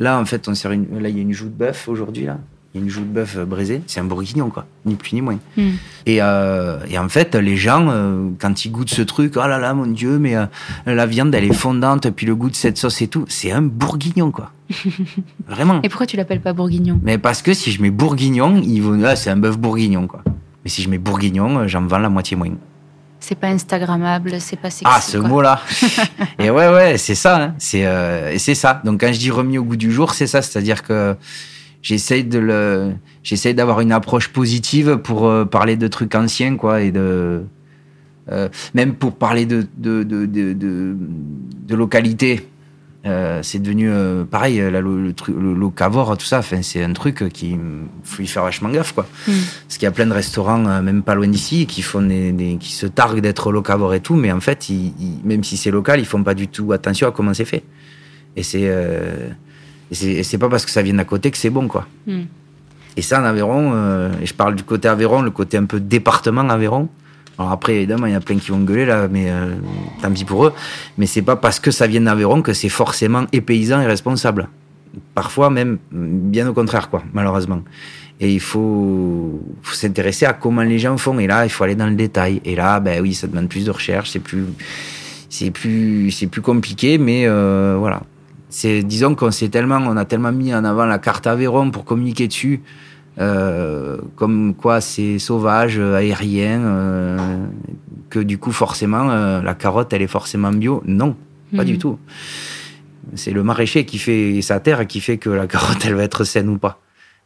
[0.00, 2.24] Là, en fait, on sert une, là, il y a une joue de bœuf aujourd'hui,
[2.24, 2.38] là.
[2.72, 3.82] Il y a une joue de bœuf braisée.
[3.86, 4.64] C'est un bourguignon, quoi.
[4.86, 5.38] Ni plus ni moins.
[5.56, 5.72] Hmm.
[6.06, 9.58] Et, euh, et, en fait, les gens, euh, quand ils goûtent ce truc, oh là
[9.58, 10.46] là, mon Dieu, mais euh,
[10.86, 13.60] la viande, elle est fondante, puis le goût de cette sauce et tout, c'est un
[13.60, 14.52] bourguignon, quoi.
[15.48, 15.82] Vraiment.
[15.82, 16.98] Et pourquoi tu l'appelles pas bourguignon?
[17.02, 20.22] Mais parce que si je mets bourguignon, ils vont, ah, c'est un bœuf bourguignon, quoi.
[20.64, 22.50] Mais si je mets bourguignon, j'en vends la moitié moins.
[23.20, 24.84] C'est pas Instagrammable, c'est pas sexy.
[24.86, 25.60] Ah, ce mot-là.
[26.38, 27.42] et ouais, ouais, c'est ça.
[27.42, 27.54] Hein.
[27.58, 28.80] C'est euh, c'est ça.
[28.84, 30.40] Donc quand je dis remis au goût du jour, c'est ça.
[30.42, 31.14] C'est-à-dire que
[31.82, 36.80] j'essaye de le, j'essaye d'avoir une approche positive pour euh, parler de trucs anciens, quoi,
[36.80, 37.44] et de
[38.32, 40.96] euh, même pour parler de de de de, de,
[41.66, 42.48] de localité.
[43.06, 46.40] Euh, c'est devenu euh, pareil, la, le, le, locavore, tout ça.
[46.40, 47.58] Enfin, c'est un truc qui
[48.04, 49.06] faut y faire vachement gaffe, quoi.
[49.26, 49.32] Mm.
[49.66, 52.32] Parce qu'il y a plein de restaurants, euh, même pas loin d'ici, qui font des,
[52.32, 55.56] des, qui se targuent d'être locavore et tout, mais en fait, ils, ils, même si
[55.56, 57.64] c'est local, ils font pas du tout attention à comment c'est fait.
[58.36, 59.30] Et c'est euh,
[59.90, 61.86] et c'est pas parce que ça vient d'à côté que c'est bon, quoi.
[62.06, 62.20] Mm.
[62.96, 65.80] Et ça, en Aveyron, euh, et je parle du côté Aveyron, le côté un peu
[65.80, 66.88] département Aveyron.
[67.40, 69.54] Alors après, évidemment, il y a plein qui vont gueuler là, mais euh,
[70.02, 70.52] tant pis pour eux.
[70.98, 74.50] Mais c'est pas parce que ça vient d'Aveyron que c'est forcément épaysan et responsable.
[75.14, 77.62] Parfois même, bien au contraire, quoi, malheureusement.
[78.20, 81.18] Et il faut, faut s'intéresser à comment les gens font.
[81.18, 82.42] Et là, il faut aller dans le détail.
[82.44, 84.44] Et là, ben oui, ça demande plus de recherche, c'est plus,
[85.30, 88.02] c'est plus, c'est plus compliqué, mais euh, voilà.
[88.50, 91.86] C'est, disons qu'on s'est tellement, on a tellement mis en avant la carte Aveyron pour
[91.86, 92.60] communiquer dessus.
[93.20, 97.46] Euh, comme quoi c'est sauvage, aérien, euh,
[98.08, 100.82] que du coup forcément euh, la carotte elle est forcément bio.
[100.86, 101.16] Non,
[101.54, 101.98] pas du tout.
[103.14, 106.24] C'est le maraîcher qui fait sa terre qui fait que la carotte elle va être
[106.24, 106.80] saine ou pas.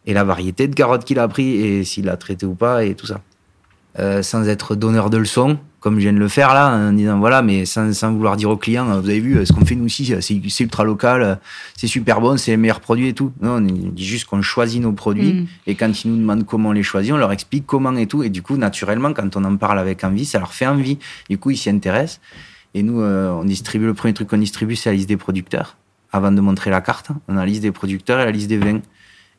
[0.07, 2.95] Et la variété de carottes qu'il a pris et s'il l'a traité ou pas et
[2.95, 3.21] tout ça.
[4.01, 7.19] Euh, sans être donneur de leçons, comme je viens de le faire là, en disant
[7.19, 9.85] voilà, mais sans, sans vouloir dire aux clients, vous avez vu, ce qu'on fait nous
[9.85, 11.39] aussi, c'est c'est ultra local,
[11.77, 13.33] c'est super bon, c'est les meilleurs produits et tout.
[13.43, 15.47] Non, on dit juste qu'on choisit nos produits Mm.
[15.67, 18.23] et quand ils nous demandent comment on les choisit, on leur explique comment et tout.
[18.23, 20.99] Et du coup, naturellement, quand on en parle avec envie, ça leur fait envie.
[21.29, 22.21] Du coup, ils s'y intéressent.
[22.73, 25.77] Et nous, euh, on distribue, le premier truc qu'on distribue, c'est la liste des producteurs.
[26.13, 28.59] Avant de montrer la carte, on a la liste des producteurs et la liste des
[28.59, 28.81] vins.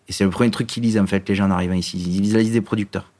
[0.08, 1.98] Et c'est le premier truc qu'ils lisent, en fait, les gens en arrivant ici.
[1.98, 3.12] Ils lisent la liste des producteurs.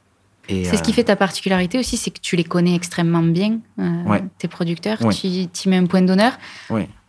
[0.48, 3.58] C'est ce qui euh, fait ta particularité aussi, c'est que tu les connais extrêmement bien,
[3.80, 4.22] euh, Ouais.
[4.38, 5.00] tes producteurs.
[5.02, 5.12] Ouais.
[5.14, 6.32] Tu tu mets un point d'honneur.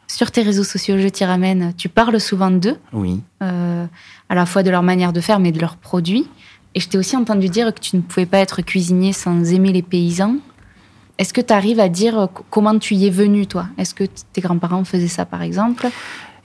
[0.10, 3.21] Sur tes réseaux sociaux, je t'y ramène, tu parles souvent d'eux, Oui.
[3.43, 3.86] euh,
[4.30, 6.28] à la fois de leur manière de faire, mais de leurs produits.
[6.76, 9.73] Et je t'ai aussi entendu dire que tu ne pouvais pas être cuisinier sans aimer
[9.73, 10.38] les paysans.
[11.17, 13.67] Est-ce que tu arrives à dire comment tu y es venu, toi?
[13.78, 15.88] Est-ce que tes grands-parents faisaient ça, par exemple?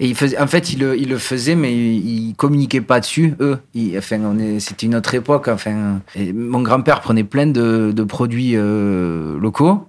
[0.04, 3.58] Il faisait, en fait, il le, faisait, mais il, il communiquait pas dessus, eux.
[3.96, 4.18] Enfin,
[4.58, 5.46] c'était une autre époque.
[5.46, 6.00] Enfin,
[6.34, 9.86] mon grand-père prenait plein de, produits euh, locaux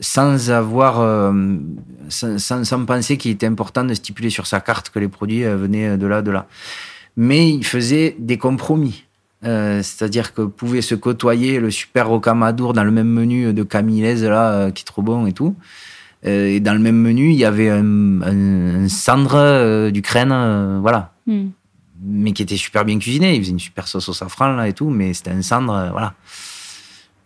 [0.00, 1.32] sans avoir, euh,
[2.08, 5.56] sans, sans, penser qu'il était important de stipuler sur sa carte que les produits euh,
[5.56, 6.46] venaient de là, de là.
[7.18, 9.04] Mais il faisait des compromis.
[9.44, 14.70] C'est-à-dire que pouvait se côtoyer le super rocamadour dans le même menu de Camillez là
[14.70, 15.56] qui est trop bon et tout
[16.24, 20.78] et dans le même menu il y avait un, un, un cendre euh, d'Ukraine euh,
[20.80, 21.12] voilà.
[21.26, 21.48] Hmm.
[22.00, 23.34] mais qui était super bien cuisiné.
[23.34, 25.90] Il faisait une super sauce au safran là et tout mais c'était un cendre euh,
[25.90, 26.14] voilà.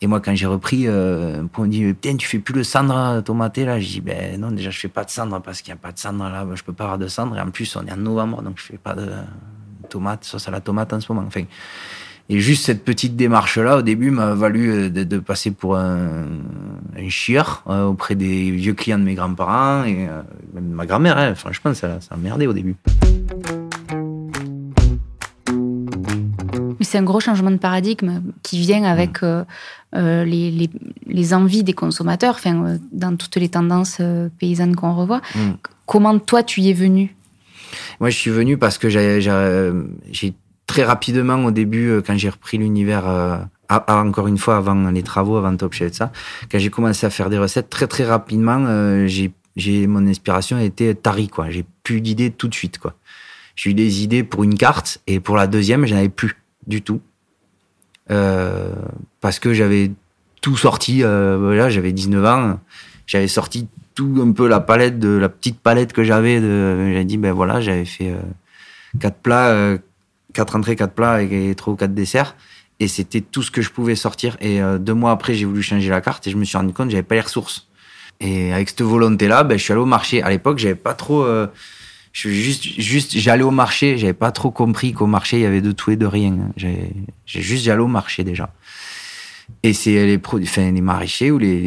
[0.01, 3.21] Et moi quand j'ai repris euh, on me dit putain tu fais plus le cendre
[3.23, 5.73] tomaté là je dis ben non déjà je fais pas de cendre parce qu'il y
[5.73, 7.37] a pas de cendre là je peux pas avoir de cendre.
[7.37, 9.11] Et en plus on est en novembre donc je fais pas de
[9.89, 11.27] tomate sauce à la tomate en ce moment.
[11.27, 11.45] Enfin
[12.29, 16.25] et juste cette petite démarche-là, au début, m'a valu euh, de, de passer pour un,
[16.99, 20.23] un chieur euh, auprès des vieux clients de mes grands-parents et euh,
[20.55, 21.19] même de ma grand-mère.
[21.19, 21.35] Hein.
[21.35, 22.75] Franchement, ça, ça a merdé au début.
[26.79, 29.45] Mais c'est un gros changement de paradigme qui vient avec euh,
[29.95, 30.69] euh, les, les,
[31.07, 35.23] les envies des consommateurs, enfin, euh, dans toutes les tendances euh, paysannes qu'on revoit.
[35.35, 35.53] Mm.
[35.87, 37.15] Comment toi, tu y es venu?
[38.01, 40.35] Moi, je suis venu parce que j'ai
[40.67, 45.03] très rapidement, au début, euh, quand j'ai repris l'univers, euh, encore une fois, avant les
[45.03, 46.13] travaux, avant Top Chef et ça,
[46.51, 50.59] quand j'ai commencé à faire des recettes, très très rapidement, euh, j'ai j'ai mon inspiration
[50.59, 51.49] été tarie, quoi.
[51.49, 52.95] J'ai plus d'idées tout de suite, quoi.
[53.55, 56.83] J'ai eu des idées pour une carte et pour la deuxième, j'en avais plus du
[56.83, 57.01] tout.
[58.11, 58.75] Euh,
[59.23, 59.93] parce que j'avais
[60.43, 62.61] tout sorti, voilà, j'avais 19 ans,
[63.07, 67.05] j'avais sorti tout un peu la palette de la petite palette que j'avais de j'ai
[67.05, 68.21] dit ben voilà j'avais fait euh,
[69.01, 69.79] quatre plats
[70.37, 72.37] quatre entrées quatre plats et, et trois ou quatre desserts.
[72.79, 74.37] Et c'était tout ce que je pouvais sortir.
[74.41, 76.73] Et euh, deux mois après j'ai voulu changer la carte et je me suis rendu
[76.73, 77.69] compte que j'avais pas les ressources.
[78.21, 80.23] Et avec cette volonté là ben je suis allé au marché.
[80.23, 81.47] À l'époque j'avais pas trop euh,
[82.13, 83.99] juste juste j'allais au marché.
[83.99, 86.37] J'avais pas trop compris qu'au marché il y avait de tout et de rien.
[86.57, 86.93] J'ai
[87.27, 88.51] juste j'allais au marché déjà.
[89.63, 91.61] Et c'est les, enfin, les maraîchers ou les,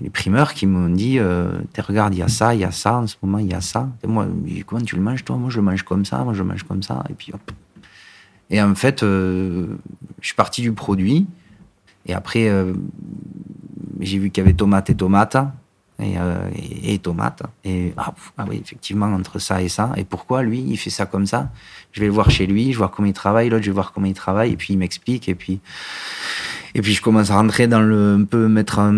[0.00, 2.98] les, primeurs qui m'ont dit euh, Regarde, il y a ça, il y a ça,
[2.98, 3.88] en ce moment, il y a ça.
[4.04, 4.26] Et moi,
[4.66, 5.36] comment tu le manges, toi?
[5.36, 7.02] Moi, je le mange comme ça, moi, je le mange comme ça.
[7.08, 7.40] Et puis, hop.
[8.50, 9.66] Et en fait, euh,
[10.20, 11.26] je suis parti du produit.
[12.06, 12.72] Et après, euh,
[14.00, 14.94] j'ai vu qu'il y avait tomate et
[16.00, 16.20] tomate.
[16.20, 17.42] Euh, et, et, tomates.
[17.64, 19.92] Et ah, ah, oui, effectivement, entre ça et ça.
[19.96, 21.50] Et pourquoi lui, il fait ça comme ça?
[21.92, 23.92] Je vais le voir chez lui, je voir comment il travaille, l'autre, je vais voir
[23.92, 25.60] comment il travaille, et puis il m'explique, et puis.
[26.76, 28.94] Et puis je commence à rentrer dans le, un peu mettre un,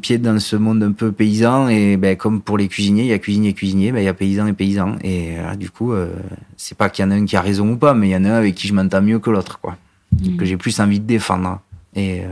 [0.00, 1.68] pied dans ce monde un peu paysan.
[1.68, 4.08] Et ben, comme pour les cuisiniers, il y a cuisinier et cuisinier, ben, il y
[4.08, 4.96] a paysan et paysan.
[5.02, 6.14] Et euh, du coup, euh,
[6.56, 8.16] c'est pas qu'il y en a un qui a raison ou pas, mais il y
[8.16, 9.76] en a un avec qui je m'entends mieux que l'autre, quoi.
[10.12, 10.36] Mmh.
[10.36, 11.60] Que j'ai plus envie de défendre.
[11.96, 12.22] Et,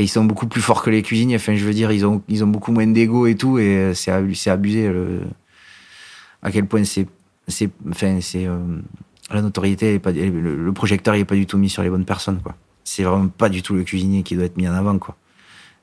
[0.00, 1.36] et ils sont beaucoup plus forts que les cuisiniers.
[1.36, 3.94] Enfin, je veux dire, ils ont, ils ont beaucoup moins d'ego et tout, et euh,
[3.94, 4.10] c'est,
[4.50, 5.20] abusé le,
[6.42, 7.06] à quel point c'est,
[7.46, 8.58] c'est, enfin, c'est euh,
[9.30, 12.54] la notoriété, pas, le, projecteur n'est pas du tout mis sur les bonnes personnes, quoi.
[12.82, 15.16] C'est vraiment pas du tout le cuisinier qui doit être mis en avant, quoi.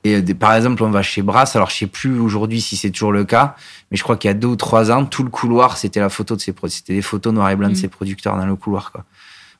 [0.02, 1.54] Et euh, par exemple, on va chez Brass.
[1.54, 3.54] Alors, je sais plus aujourd'hui si c'est toujours le cas,
[3.92, 6.08] mais je crois qu'il y a deux ou trois ans, tout le couloir, c'était la
[6.08, 7.90] photo de ces, c'était des photos noir et blanc de ces mmh.
[7.90, 9.04] producteurs dans le couloir, quoi.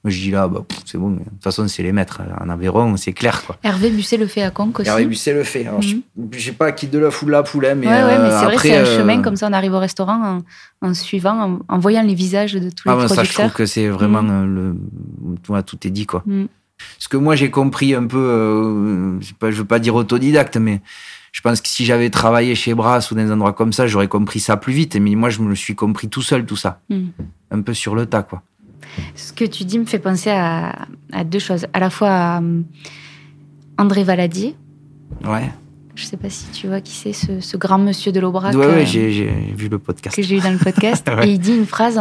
[0.05, 1.11] Moi, je dis là, bah, c'est bon.
[1.11, 2.23] De toute façon, c'est les maîtres.
[2.41, 3.45] En Aveyron, c'est clair.
[3.45, 3.57] Quoi.
[3.65, 4.89] Hervé Busset le fait à Conques aussi.
[4.89, 5.67] Hervé Busset le fait.
[5.67, 6.33] Alors, je, mhm.
[6.39, 7.89] sais pas qui de la foule la poulet, mais.
[7.89, 9.49] Ouais, ouais, mais c'est vrai, c'est un euh, chemin comme ça.
[9.49, 10.41] On arrive au restaurant
[10.83, 13.17] en, suivant, en, voyant les visages de tous les ah, producteurs.
[13.17, 14.31] Ça, je trouve que c'est vraiment mhm.
[14.31, 15.63] euh, le.
[15.63, 16.23] Tout est dit, quoi.
[16.27, 16.47] Mhm.
[17.01, 20.81] Ce que moi, j'ai compris un peu, euh, pas, je veux pas dire autodidacte, mais
[21.33, 24.07] je pense que si j'avais travaillé chez Brass ou dans des endroits comme ça, j'aurais
[24.07, 24.95] compris ça plus vite.
[24.95, 26.81] Mais moi, je me le suis compris tout seul, tout ça.
[27.51, 28.43] Un peu sur le tas, quoi.
[29.15, 30.75] Ce que tu dis me fait penser à,
[31.25, 31.67] deux choses.
[31.73, 32.63] À la fois à euh,
[33.79, 34.57] André Valadier.
[35.25, 35.51] Ouais.
[35.95, 38.55] Je sais pas si tu vois qui c'est, ce, grand monsieur de l'Aubrac.
[38.55, 40.15] Oui, ouais, j'ai vu le podcast.
[40.15, 41.11] Que j'ai eu dans le podcast.
[41.25, 42.01] Et il dit une phrase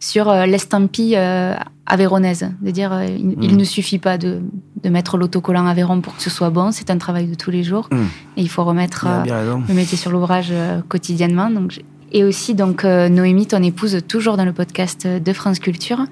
[0.00, 1.54] sur euh, l'estampille euh,
[1.86, 2.50] avéronaise.
[2.60, 3.56] De dire, il, mm.
[3.56, 4.40] ne suffit pas de,
[4.84, 6.72] mettre l'autocollant Aveyron pour que ce soit bon.
[6.72, 7.88] C'est un travail de tous les jours.
[7.92, 8.02] Mm.
[8.36, 10.52] Et il faut remettre le métier sur l'ouvrage
[10.88, 11.50] quotidiennement.
[11.50, 11.80] Donc,
[12.12, 16.04] et aussi, donc, euh, Noémie, ton épouse, toujours dans le podcast de France Culture,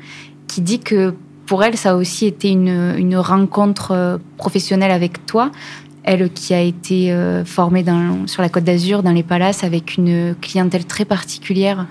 [0.46, 1.14] qui dit que
[1.46, 5.50] pour elle, ça a aussi été une, une rencontre euh, professionnelle avec toi.
[6.04, 9.96] Elle qui a été euh, formée dans, sur la Côte d'Azur, dans les palaces, avec
[9.96, 11.86] une clientèle très particulière,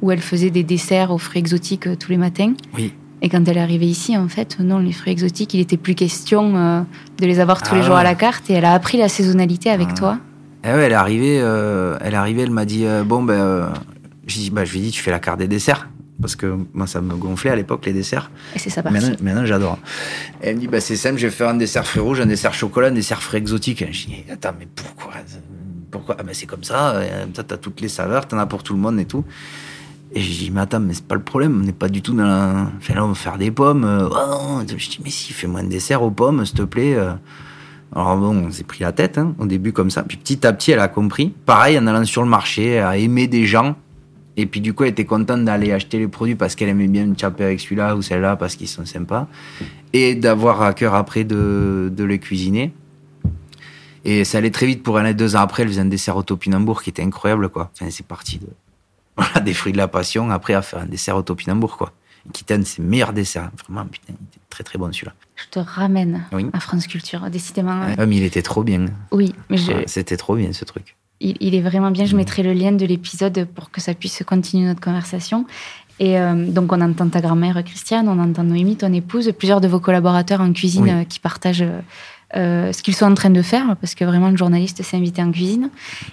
[0.00, 2.54] où elle faisait des desserts aux fruits exotiques tous les matins.
[2.74, 2.94] Oui.
[3.22, 5.94] Et quand elle est arrivée ici, en fait, non, les fruits exotiques, il était plus
[5.94, 6.86] question
[7.18, 8.48] de les avoir tous les ah jours à la carte.
[8.48, 9.94] Et elle a appris la saisonnalité avec ah.
[9.94, 10.18] toi.
[10.62, 13.34] Eh ouais, elle est arrivée, euh, elle est arrivée, elle m'a dit euh, bon ben,
[13.34, 13.66] euh,
[14.52, 15.88] bah, je lui ai dit tu fais la carte des desserts
[16.20, 18.30] parce que moi ça me gonflait à l'époque les desserts.
[18.54, 19.78] Et c'est ça Maintenant, maintenant j'adore.
[20.42, 22.52] Elle me dit bah c'est simple, je vais faire un dessert fruits rouges, un dessert
[22.52, 23.86] chocolat, un dessert fruits exotiques.
[23.90, 25.14] Je dis attends mais pourquoi
[25.90, 26.16] pourquoi?
[26.18, 27.00] Ah ben c'est comme ça,
[27.34, 29.24] tu t'as toutes les saveurs, t'en as pour tout le monde et tout.
[30.12, 32.12] Et je dis mais attends mais c'est pas le problème, on n'est pas du tout
[32.12, 32.66] dans la...
[32.76, 34.10] Enfin, là on va faire des pommes.
[34.12, 36.98] Oh, je dis mais si fais-moi un dessert aux pommes s'il te plaît.
[37.94, 40.02] Alors bon, on s'est pris la tête hein, au début comme ça.
[40.02, 41.32] Puis petit à petit, elle a compris.
[41.46, 43.76] Pareil, en allant sur le marché, elle a aimé des gens.
[44.36, 47.12] Et puis du coup, elle était contente d'aller acheter les produits parce qu'elle aimait bien
[47.16, 49.26] chaper avec celui-là ou celle-là parce qu'ils sont sympas.
[49.92, 52.72] Et d'avoir à cœur après de, de les cuisiner.
[54.04, 55.14] Et ça allait très vite pour elle.
[55.14, 57.70] Deux ans après, elle faisait un dessert au topinambour qui était incroyable, quoi.
[57.74, 58.40] Enfin, c'est parti
[59.44, 61.92] des fruits de la passion après à faire un dessert au topinambour, quoi
[62.32, 63.50] qui était un de ses meilleurs desserts.
[63.66, 65.14] Vraiment, putain, il était très très bon celui-là.
[65.36, 67.82] Je te ramène à France Culture, décidément.
[67.98, 68.86] Ah, mais il était trop bien.
[69.10, 69.72] Oui, mais je...
[69.86, 70.96] C'était trop bien ce truc.
[71.22, 72.06] Il, est vraiment bien.
[72.06, 75.44] Je mettrai le lien de l'épisode pour que ça puisse continuer notre conversation.
[75.98, 79.68] Et euh, donc, on entend ta grand-mère Christiane, on entend Noémie, ton épouse, plusieurs de
[79.68, 81.66] vos collaborateurs en cuisine euh, qui partagent
[82.36, 85.22] euh, ce qu'ils sont en train de faire, parce que vraiment, le journaliste s'est invité
[85.22, 85.68] en cuisine.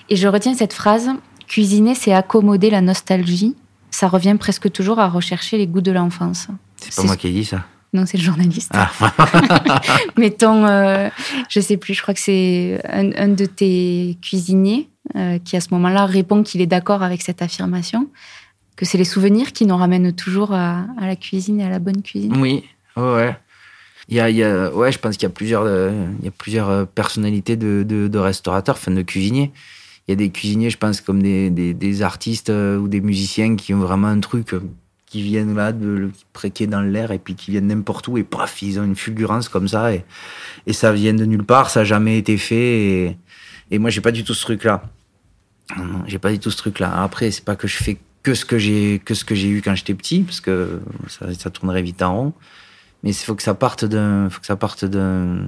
[0.09, 1.09] Et je retiens cette phrase
[1.47, 3.55] cuisiner, c'est accommoder la nostalgie
[3.97, 6.49] ça revient presque toujours à rechercher les goûts de l'enfance.
[6.75, 7.65] C'est pas moi qui ai dit ça.
[7.93, 8.71] Non, c'est le journaliste.
[8.75, 8.91] Ah.
[10.17, 11.09] Mettons, euh,
[11.49, 15.69] je sais plus, je crois que c'est un, de tes cuisiniers euh, qui à ce
[15.71, 18.07] moment-là répond qu'il est d'accord avec cette affirmation,
[18.75, 22.03] que c'est les souvenirs qui nous ramènent toujours à, la cuisine et à la bonne
[22.03, 22.37] cuisine.
[22.37, 22.65] Oui,
[22.97, 23.35] ouais.
[24.09, 26.25] Il y a, il y a ouais, je pense qu'il y a plusieurs, euh, il
[26.25, 29.51] y a plusieurs personnalités de, de, de restaurateurs, enfin de cuisiniers
[30.07, 33.55] il y a des cuisiniers, je pense, comme des, des, artistes euh, ou des musiciens
[33.57, 34.61] qui ont vraiment un truc euh,
[35.05, 36.11] qui viennent là, de,
[36.53, 39.49] qui dans l'air et puis qui viennent n'importe où et paf, ils ont une fulgurance
[39.49, 40.05] comme ça et,
[40.65, 43.17] et ça vient de nulle part, ça n'a jamais été fait et,
[43.71, 44.83] et moi j'ai pas du tout ce truc là.
[46.07, 47.03] J'ai pas du tout ce truc là.
[47.03, 49.61] Après, c'est pas que je fais que ce que j'ai que ce que j'ai eu
[49.61, 50.79] quand j'étais petit parce que
[51.09, 52.33] ça, ça, tournerait vite en rond.
[53.03, 55.45] Mais il faut que ça parte d'un, faut que ça parte d'un,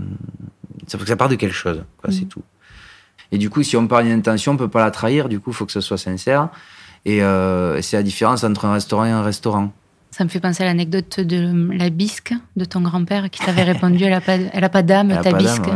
[0.90, 2.28] faut que ça parte de quelque chose, quoi, c'est mmh.
[2.28, 2.44] tout.
[3.32, 5.30] Et du coup, si on parle d'une intention, on peut pas la trahir.
[5.30, 6.50] Du coup, il faut que ce soit sincère.
[7.06, 9.72] Et euh, c'est la différence entre un restaurant et un restaurant.
[10.12, 14.04] Ça me fait penser à l'anecdote de la bisque de ton grand-père qui t'avait répondu
[14.04, 15.68] elle n'a pas, elle a pas d'âme, ta bisque.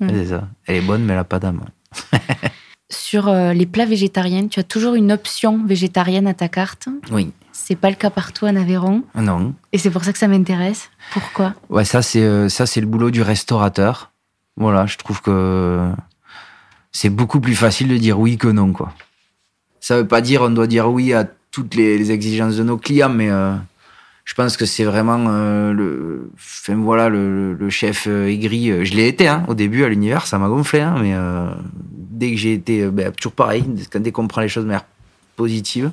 [0.00, 0.08] Mm.
[0.08, 0.48] C'est ça.
[0.66, 1.60] Elle est bonne, mais elle n'a pas d'âme.
[2.90, 6.88] Sur euh, les plats végétariens, tu as toujours une option végétarienne à ta carte?
[7.10, 7.32] Oui.
[7.52, 9.04] C'est pas le cas partout en Aveyron?
[9.14, 9.54] Non.
[9.72, 10.90] Et c'est pour ça que ça m'intéresse.
[11.12, 11.54] Pourquoi?
[11.70, 14.10] Ouais, ça c'est euh, ça c'est le boulot du restaurateur.
[14.56, 15.90] Voilà, je trouve que
[16.94, 18.94] c'est beaucoup plus facile de dire oui que non, quoi.
[19.80, 23.10] Ça veut pas dire on doit dire oui à toutes les, exigences de nos clients,
[23.10, 23.54] mais euh,
[24.24, 26.30] je pense que c'est vraiment euh, le,
[26.68, 28.84] voilà, le, chef euh, aigri.
[28.86, 31.14] Je l'ai été hein, au début à l'univers, ça m'a gonflé, hein, mais
[31.90, 33.64] dès que j'ai été, ben, toujours pareil,
[33.94, 34.86] dès qu'on prend les choses de manière
[35.36, 35.90] positive,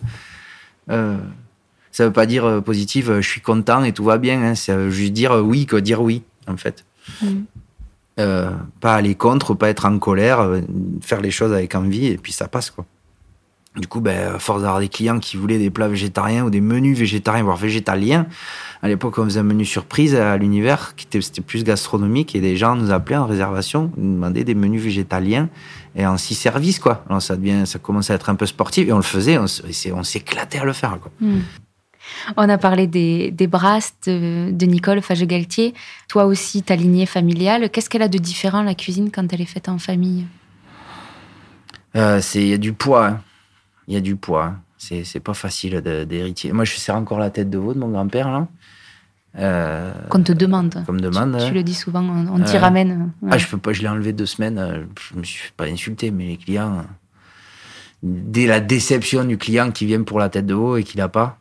[0.88, 4.42] ça veut pas dire positive, je suis content et tout va bien.
[4.42, 6.86] Hein, veut juste dire oui que dire oui, en fait.
[7.24, 7.42] Mm.
[8.20, 8.52] Euh,
[8.82, 10.62] pas aller contre, pas être en colère, euh,
[11.02, 12.86] faire les choses avec envie et puis ça passe quoi.
[13.78, 16.98] Du coup, ben, force d'avoir des clients qui voulaient des plats végétariens ou des menus
[16.98, 18.28] végétariens, voire végétaliens.
[18.82, 22.58] À l'époque, on faisait un menu surprise à l'univers, qui était, plus gastronomique, et des
[22.58, 25.48] gens nous appelaient en réservation, nous demandaient des menus végétaliens
[25.96, 27.06] et en six services, quoi.
[27.08, 30.04] Alors ça devient, ça commençait à être un peu sportif, et on le faisait, on,
[30.04, 31.12] s'éclatait à le faire, quoi.
[31.22, 31.40] Hmm.
[32.38, 35.74] On a parlé des, des brasses de, Nicole Fage-Galtier.
[36.08, 37.70] Toi aussi, ta lignée familiale.
[37.70, 40.26] Qu'est-ce qu'elle a de différent, la cuisine, quand elle est faite en famille?
[41.96, 43.08] Euh, Il y a du poids.
[43.08, 43.22] Hein.
[43.88, 44.46] Il y a du poids.
[44.46, 44.60] Hein.
[44.78, 46.52] C'est pas facile d'héritier.
[46.54, 48.48] Moi, je sers encore la tête de veau de mon grand-père, là.
[49.38, 50.84] Euh, Qu'on te demande.
[50.86, 51.38] Qu'on me demande.
[51.48, 53.12] Tu, le dis souvent, on, t'y ramène.
[53.30, 54.58] Ah, je peux pas, je l'ai enlevé deux semaines.
[54.58, 56.86] Euh, je me suis pas insulté, mais les clients,
[58.04, 61.08] dès la déception du client qui vient pour la tête de veau et qui l'a
[61.08, 61.38] pas,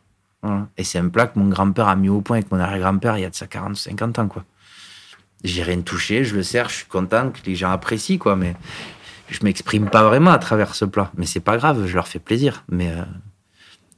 [0.77, 3.21] et c'est un plat que mon grand-père a mis au point avec mon arrière-grand-père il
[3.21, 4.43] y a de ça 40 50 ans, quoi.
[5.43, 8.55] J'ai rien touché, je le sers, je suis content que les gens apprécient, quoi, mais
[9.29, 11.11] je m'exprime pas vraiment à travers ce plat.
[11.17, 12.63] Mais c'est pas grave, je leur fais plaisir.
[12.69, 13.03] Mais euh,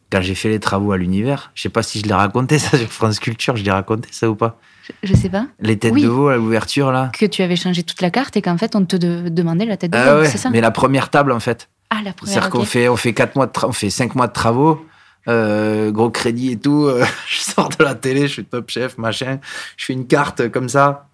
[0.10, 2.78] quand j'ai fait les travaux à l'univers, je sais pas si je l'ai raconté ça
[2.78, 4.60] sur France Culture, je l'ai raconté ça ou pas
[5.02, 5.48] je, sais pas.
[5.60, 7.10] Les têtes de veau à l'ouverture, là.
[7.18, 9.92] Que tu avais changé toute la carte et qu'en fait, on te demandait la tête
[9.92, 10.50] de ah veau, c'est ça?
[10.50, 11.70] Mais la première table, en fait.
[11.90, 12.34] Ah, la première.
[12.34, 14.86] C'est-à-dire qu'on fait, on fait quatre mois de on fait cinq mois de travaux.
[15.30, 16.86] Euh, gros crédit et tout.
[16.86, 19.40] Euh, je sors de la télé, je suis top chef, machin.
[19.78, 21.08] Je fais une carte comme ça,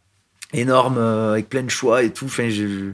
[0.54, 2.26] énorme, euh, avec plein de choix et tout.
[2.26, 2.92] Enfin, je,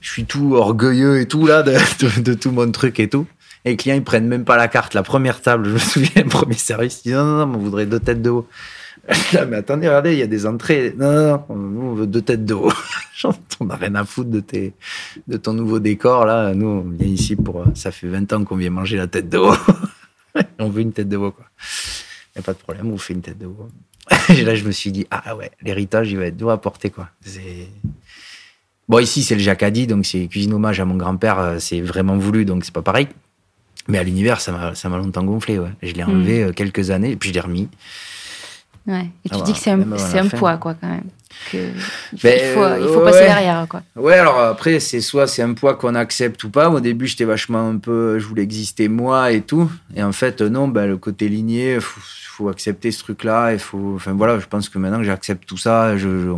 [0.00, 3.26] suis tout orgueilleux et tout là de, de, tout mon truc et tout.
[3.64, 4.94] Et les clients, ils prennent même pas la carte.
[4.94, 7.58] La première table, je me souviens, le premier service, ils disent non, non, non, on
[7.58, 8.48] voudrait deux têtes de haut.
[9.48, 10.94] mais attendez, regardez, il y a des entrées.
[10.96, 12.72] Non, non, non, on veut deux têtes de haut.
[13.60, 14.74] on n'a rien à foutre de, tes,
[15.26, 16.26] de ton nouveau décor.
[16.26, 17.64] Là, nous, on vient ici pour.
[17.74, 19.54] Ça fait 20 ans qu'on vient manger la tête de haut.
[20.58, 21.34] on veut une tête de quoi.
[22.34, 23.48] Il n'y a pas de problème, on vous fait une tête de.
[24.30, 26.90] Et là, je me suis dit, ah ouais, l'héritage, il va être dur à porter,
[26.90, 27.08] quoi.
[28.88, 32.16] Bon, ici, c'est le Jacadi, donc c'est cuisine hommage à mon grand-père, euh, c'est vraiment
[32.16, 33.08] voulu, donc c'est pas pareil.
[33.86, 35.70] Mais à l'univers, ça m'a longtemps gonflé, ouais.
[35.82, 36.48] Je l'ai enlevé mm.
[36.48, 37.68] euh, quelques années, et puis je l'ai remis.
[38.88, 39.10] Ouais.
[39.24, 41.04] Et tu ah dis que c'est un, un poids, quoi, quand même.
[41.52, 41.58] Que
[42.12, 43.82] il faut, il faut, il faut passer derrière, quoi.
[43.94, 46.70] Ouais, alors après, c'est soit c'est un poids qu'on accepte ou pas.
[46.70, 49.70] Au début, j'étais vachement un peu, je voulais exister moi et tout.
[49.94, 53.52] Et en fait, non, ben, le côté ligné, il faut, faut, accepter ce truc-là.
[53.52, 56.32] Il faut, enfin voilà, je pense que maintenant que j'accepte tout ça, je,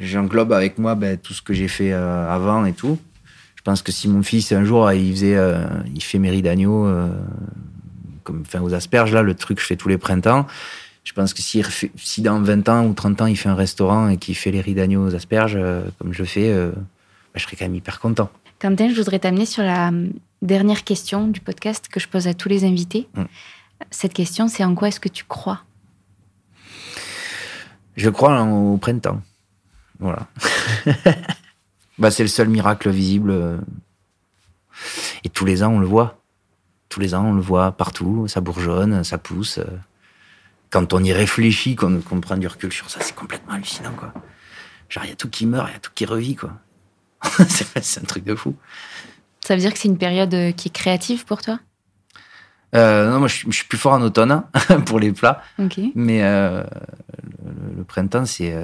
[0.00, 2.98] j'englobe avec moi ben, tout ce que j'ai fait euh, avant et tout.
[3.54, 5.64] Je pense que si mon fils un jour il faisait, euh,
[5.94, 7.08] il fait mairie d'agneau, euh,
[8.24, 10.46] comme enfin aux asperges là, le truc que je fais tous les printemps
[11.04, 11.62] je pense que si,
[11.96, 14.60] si, dans 20 ans ou 30 ans, il fait un restaurant et qu'il fait les
[14.60, 16.80] riz d'agneau aux asperges, euh, comme je fais, euh, bah,
[17.34, 18.30] je serais quand même hyper content.
[18.60, 22.34] Quentin, je voudrais t'amener sur la hum, dernière question du podcast que je pose à
[22.34, 23.08] tous les invités.
[23.14, 23.24] Mm.
[23.90, 25.62] Cette question, c'est en quoi est-ce que tu crois?
[27.96, 29.20] Je crois au printemps.
[29.98, 30.28] Voilà.
[31.98, 33.60] bah, c'est le seul miracle visible.
[35.24, 36.22] Et tous les ans, on le voit.
[36.88, 38.28] Tous les ans, on le voit partout.
[38.28, 39.58] Ça bourgeonne, ça pousse
[40.72, 44.12] quand on y réfléchit, qu'on prend du recul sur ça, c'est complètement hallucinant, quoi.
[44.88, 46.54] Genre, il y a tout qui meurt, il y a tout qui revit, quoi.
[47.82, 48.56] c'est un truc de fou.
[49.44, 51.60] Ça veut dire que c'est une période euh, qui est créative pour toi?
[52.74, 55.42] Euh, Non, moi, je, suis plus fort en automne hein, pour les plats.
[55.94, 56.64] Mais euh,
[57.76, 58.54] le, printemps, c'est.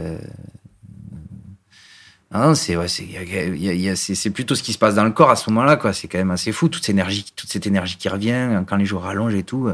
[2.32, 5.76] Non, c'est ouais, c'est plutôt ce qui se passe dans le corps à ce moment-là,
[5.76, 5.92] quoi.
[5.92, 8.86] C'est quand même assez fou toute cette énergie, toute cette énergie qui revient quand les
[8.86, 9.70] jours rallongent et tout.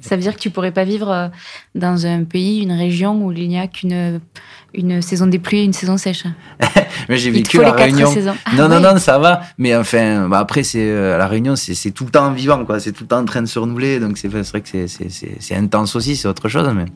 [0.00, 1.28] Ça veut dire que tu pourrais pas vivre euh,
[1.74, 4.20] dans un pays, une région où il n'y a qu'une
[4.76, 6.24] une saison des pluies et une saison sèche.
[7.08, 8.12] mais j'ai vécu la Réunion.
[8.44, 9.42] Ah non, non, non, ça va.
[9.58, 12.78] Mais enfin, bah après, c'est euh, la Réunion, c'est tout le temps vivant, quoi.
[12.78, 13.98] C'est tout le temps en train de se renouveler.
[14.00, 16.68] Donc c'est vrai que c'est intense aussi, c'est autre chose.
[16.74, 16.86] Mais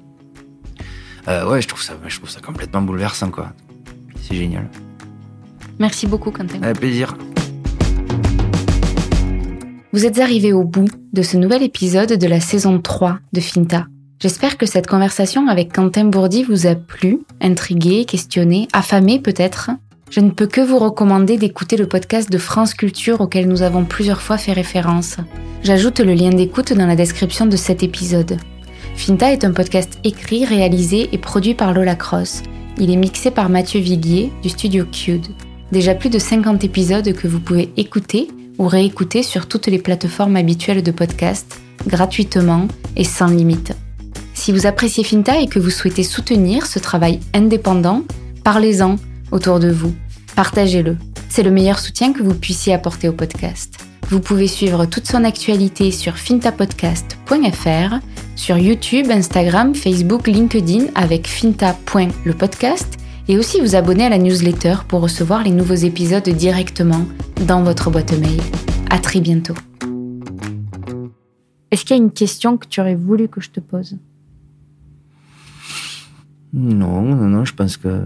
[1.28, 3.52] euh, ouais, je trouve ça, je trouve ça complètement bouleversant, quoi.
[4.22, 4.68] C'est génial.
[5.78, 6.62] Merci beaucoup, Quentin.
[6.62, 7.16] Avec plaisir.
[9.92, 13.88] Vous êtes arrivé au bout de ce nouvel épisode de la saison 3 de Finta.
[14.20, 19.70] J'espère que cette conversation avec Quentin Bourdi vous a plu, intrigué, questionné, affamé peut-être.
[20.08, 23.84] Je ne peux que vous recommander d'écouter le podcast de France Culture auquel nous avons
[23.84, 25.16] plusieurs fois fait référence.
[25.64, 28.36] J'ajoute le lien d'écoute dans la description de cet épisode.
[28.94, 32.44] Finta est un podcast écrit, réalisé et produit par Lola Cross.
[32.78, 35.26] Il est mixé par Mathieu Viguier du studio Cude.
[35.72, 38.28] Déjà plus de 50 épisodes que vous pouvez écouter
[38.60, 43.72] ou réécouter sur toutes les plateformes habituelles de podcast, gratuitement et sans limite.
[44.34, 48.02] Si vous appréciez Finta et que vous souhaitez soutenir ce travail indépendant,
[48.44, 48.96] parlez-en
[49.32, 49.94] autour de vous.
[50.36, 50.98] Partagez-le.
[51.30, 53.78] C'est le meilleur soutien que vous puissiez apporter au podcast.
[54.10, 57.94] Vous pouvez suivre toute son actualité sur fintapodcast.fr,
[58.36, 62.99] sur YouTube, Instagram, Facebook, LinkedIn avec finta.lepodcast
[63.30, 67.06] et aussi vous abonner à la newsletter pour recevoir les nouveaux épisodes directement
[67.46, 68.40] dans votre boîte mail.
[68.90, 69.54] À très bientôt.
[71.70, 73.96] Est-ce qu'il y a une question que tu aurais voulu que je te pose?
[76.52, 78.02] Non, non, non, je pense que.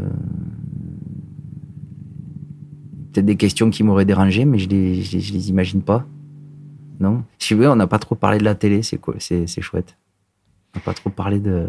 [3.11, 6.05] Peut-être des questions qui m'auraient dérangé, mais je les, je les, imagine pas.
[7.01, 7.25] Non?
[7.39, 9.15] Si vous on n'a pas trop parlé de la télé, c'est quoi?
[9.21, 9.97] C'est, chouette.
[10.75, 11.67] On n'a pas trop parlé de.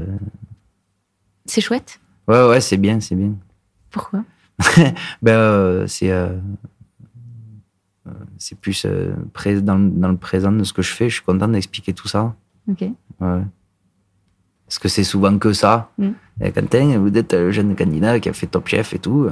[1.45, 2.01] C'est chouette?
[2.27, 3.33] Ouais, ouais, c'est bien, c'est bien.
[3.95, 4.25] Pourquoi?
[5.21, 6.11] Ben, euh, c'est.
[6.11, 6.35] Euh,
[8.07, 8.85] euh, c'est plus
[9.63, 11.09] dans, dans, le présent de ce que je fais.
[11.09, 12.35] Je suis content d'expliquer tout ça.
[12.69, 12.81] Ok.
[12.81, 13.41] Ouais.
[14.67, 15.91] Parce que c'est souvent que ça.
[15.97, 16.09] Mm.
[16.41, 19.29] Et Quentin, vous êtes le jeune candidat qui a fait Top Chef et tout.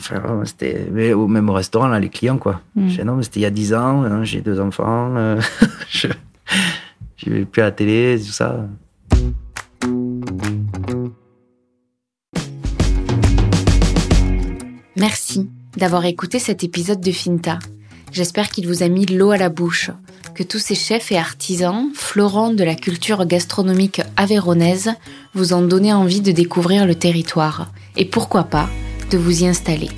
[0.00, 2.60] Enfin, c'était au même restaurant, là, les clients, quoi.
[2.74, 2.88] Mm.
[2.88, 5.40] Je non, mais c'était il y a 10 ans, hein, j'ai deux enfants, euh,
[5.88, 6.08] je
[7.26, 8.66] ne vais plus à la télé, tout ça.
[14.96, 17.58] Merci d'avoir écouté cet épisode de Finta.
[18.12, 19.90] J'espère qu'il vous a mis l'eau à la bouche,
[20.36, 24.92] que tous ces chefs et artisans, florants de la culture gastronomique avéronaise,
[25.34, 28.70] vous ont donné envie de découvrir le territoire, et pourquoi pas,
[29.10, 29.90] de vous y installer.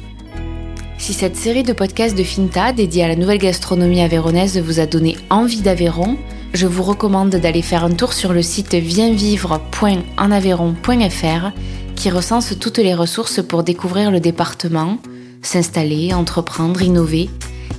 [0.97, 4.87] Si cette série de podcasts de Finta dédiée à la nouvelle gastronomie avéronaise vous a
[4.87, 6.17] donné envie d'Aveyron,
[6.55, 11.53] je vous recommande d'aller faire un tour sur le site vienvivre.enaveyron.fr
[11.97, 14.99] qui recense toutes les ressources pour découvrir le département,
[15.43, 17.29] s'installer, entreprendre, innover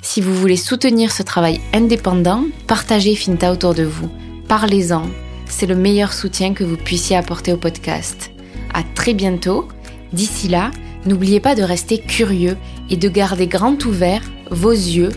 [0.05, 4.09] Si vous voulez soutenir ce travail indépendant, partagez Finta autour de vous.
[4.47, 5.09] Parlez-en.
[5.49, 8.31] C'est le meilleur soutien que vous puissiez apporter au podcast.
[8.73, 9.67] À très bientôt.
[10.13, 10.71] D'ici là,
[11.07, 12.57] N'oubliez pas de rester curieux
[12.89, 15.11] et de garder grand ouvert vos yeux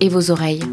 [0.00, 0.64] et vos oreilles.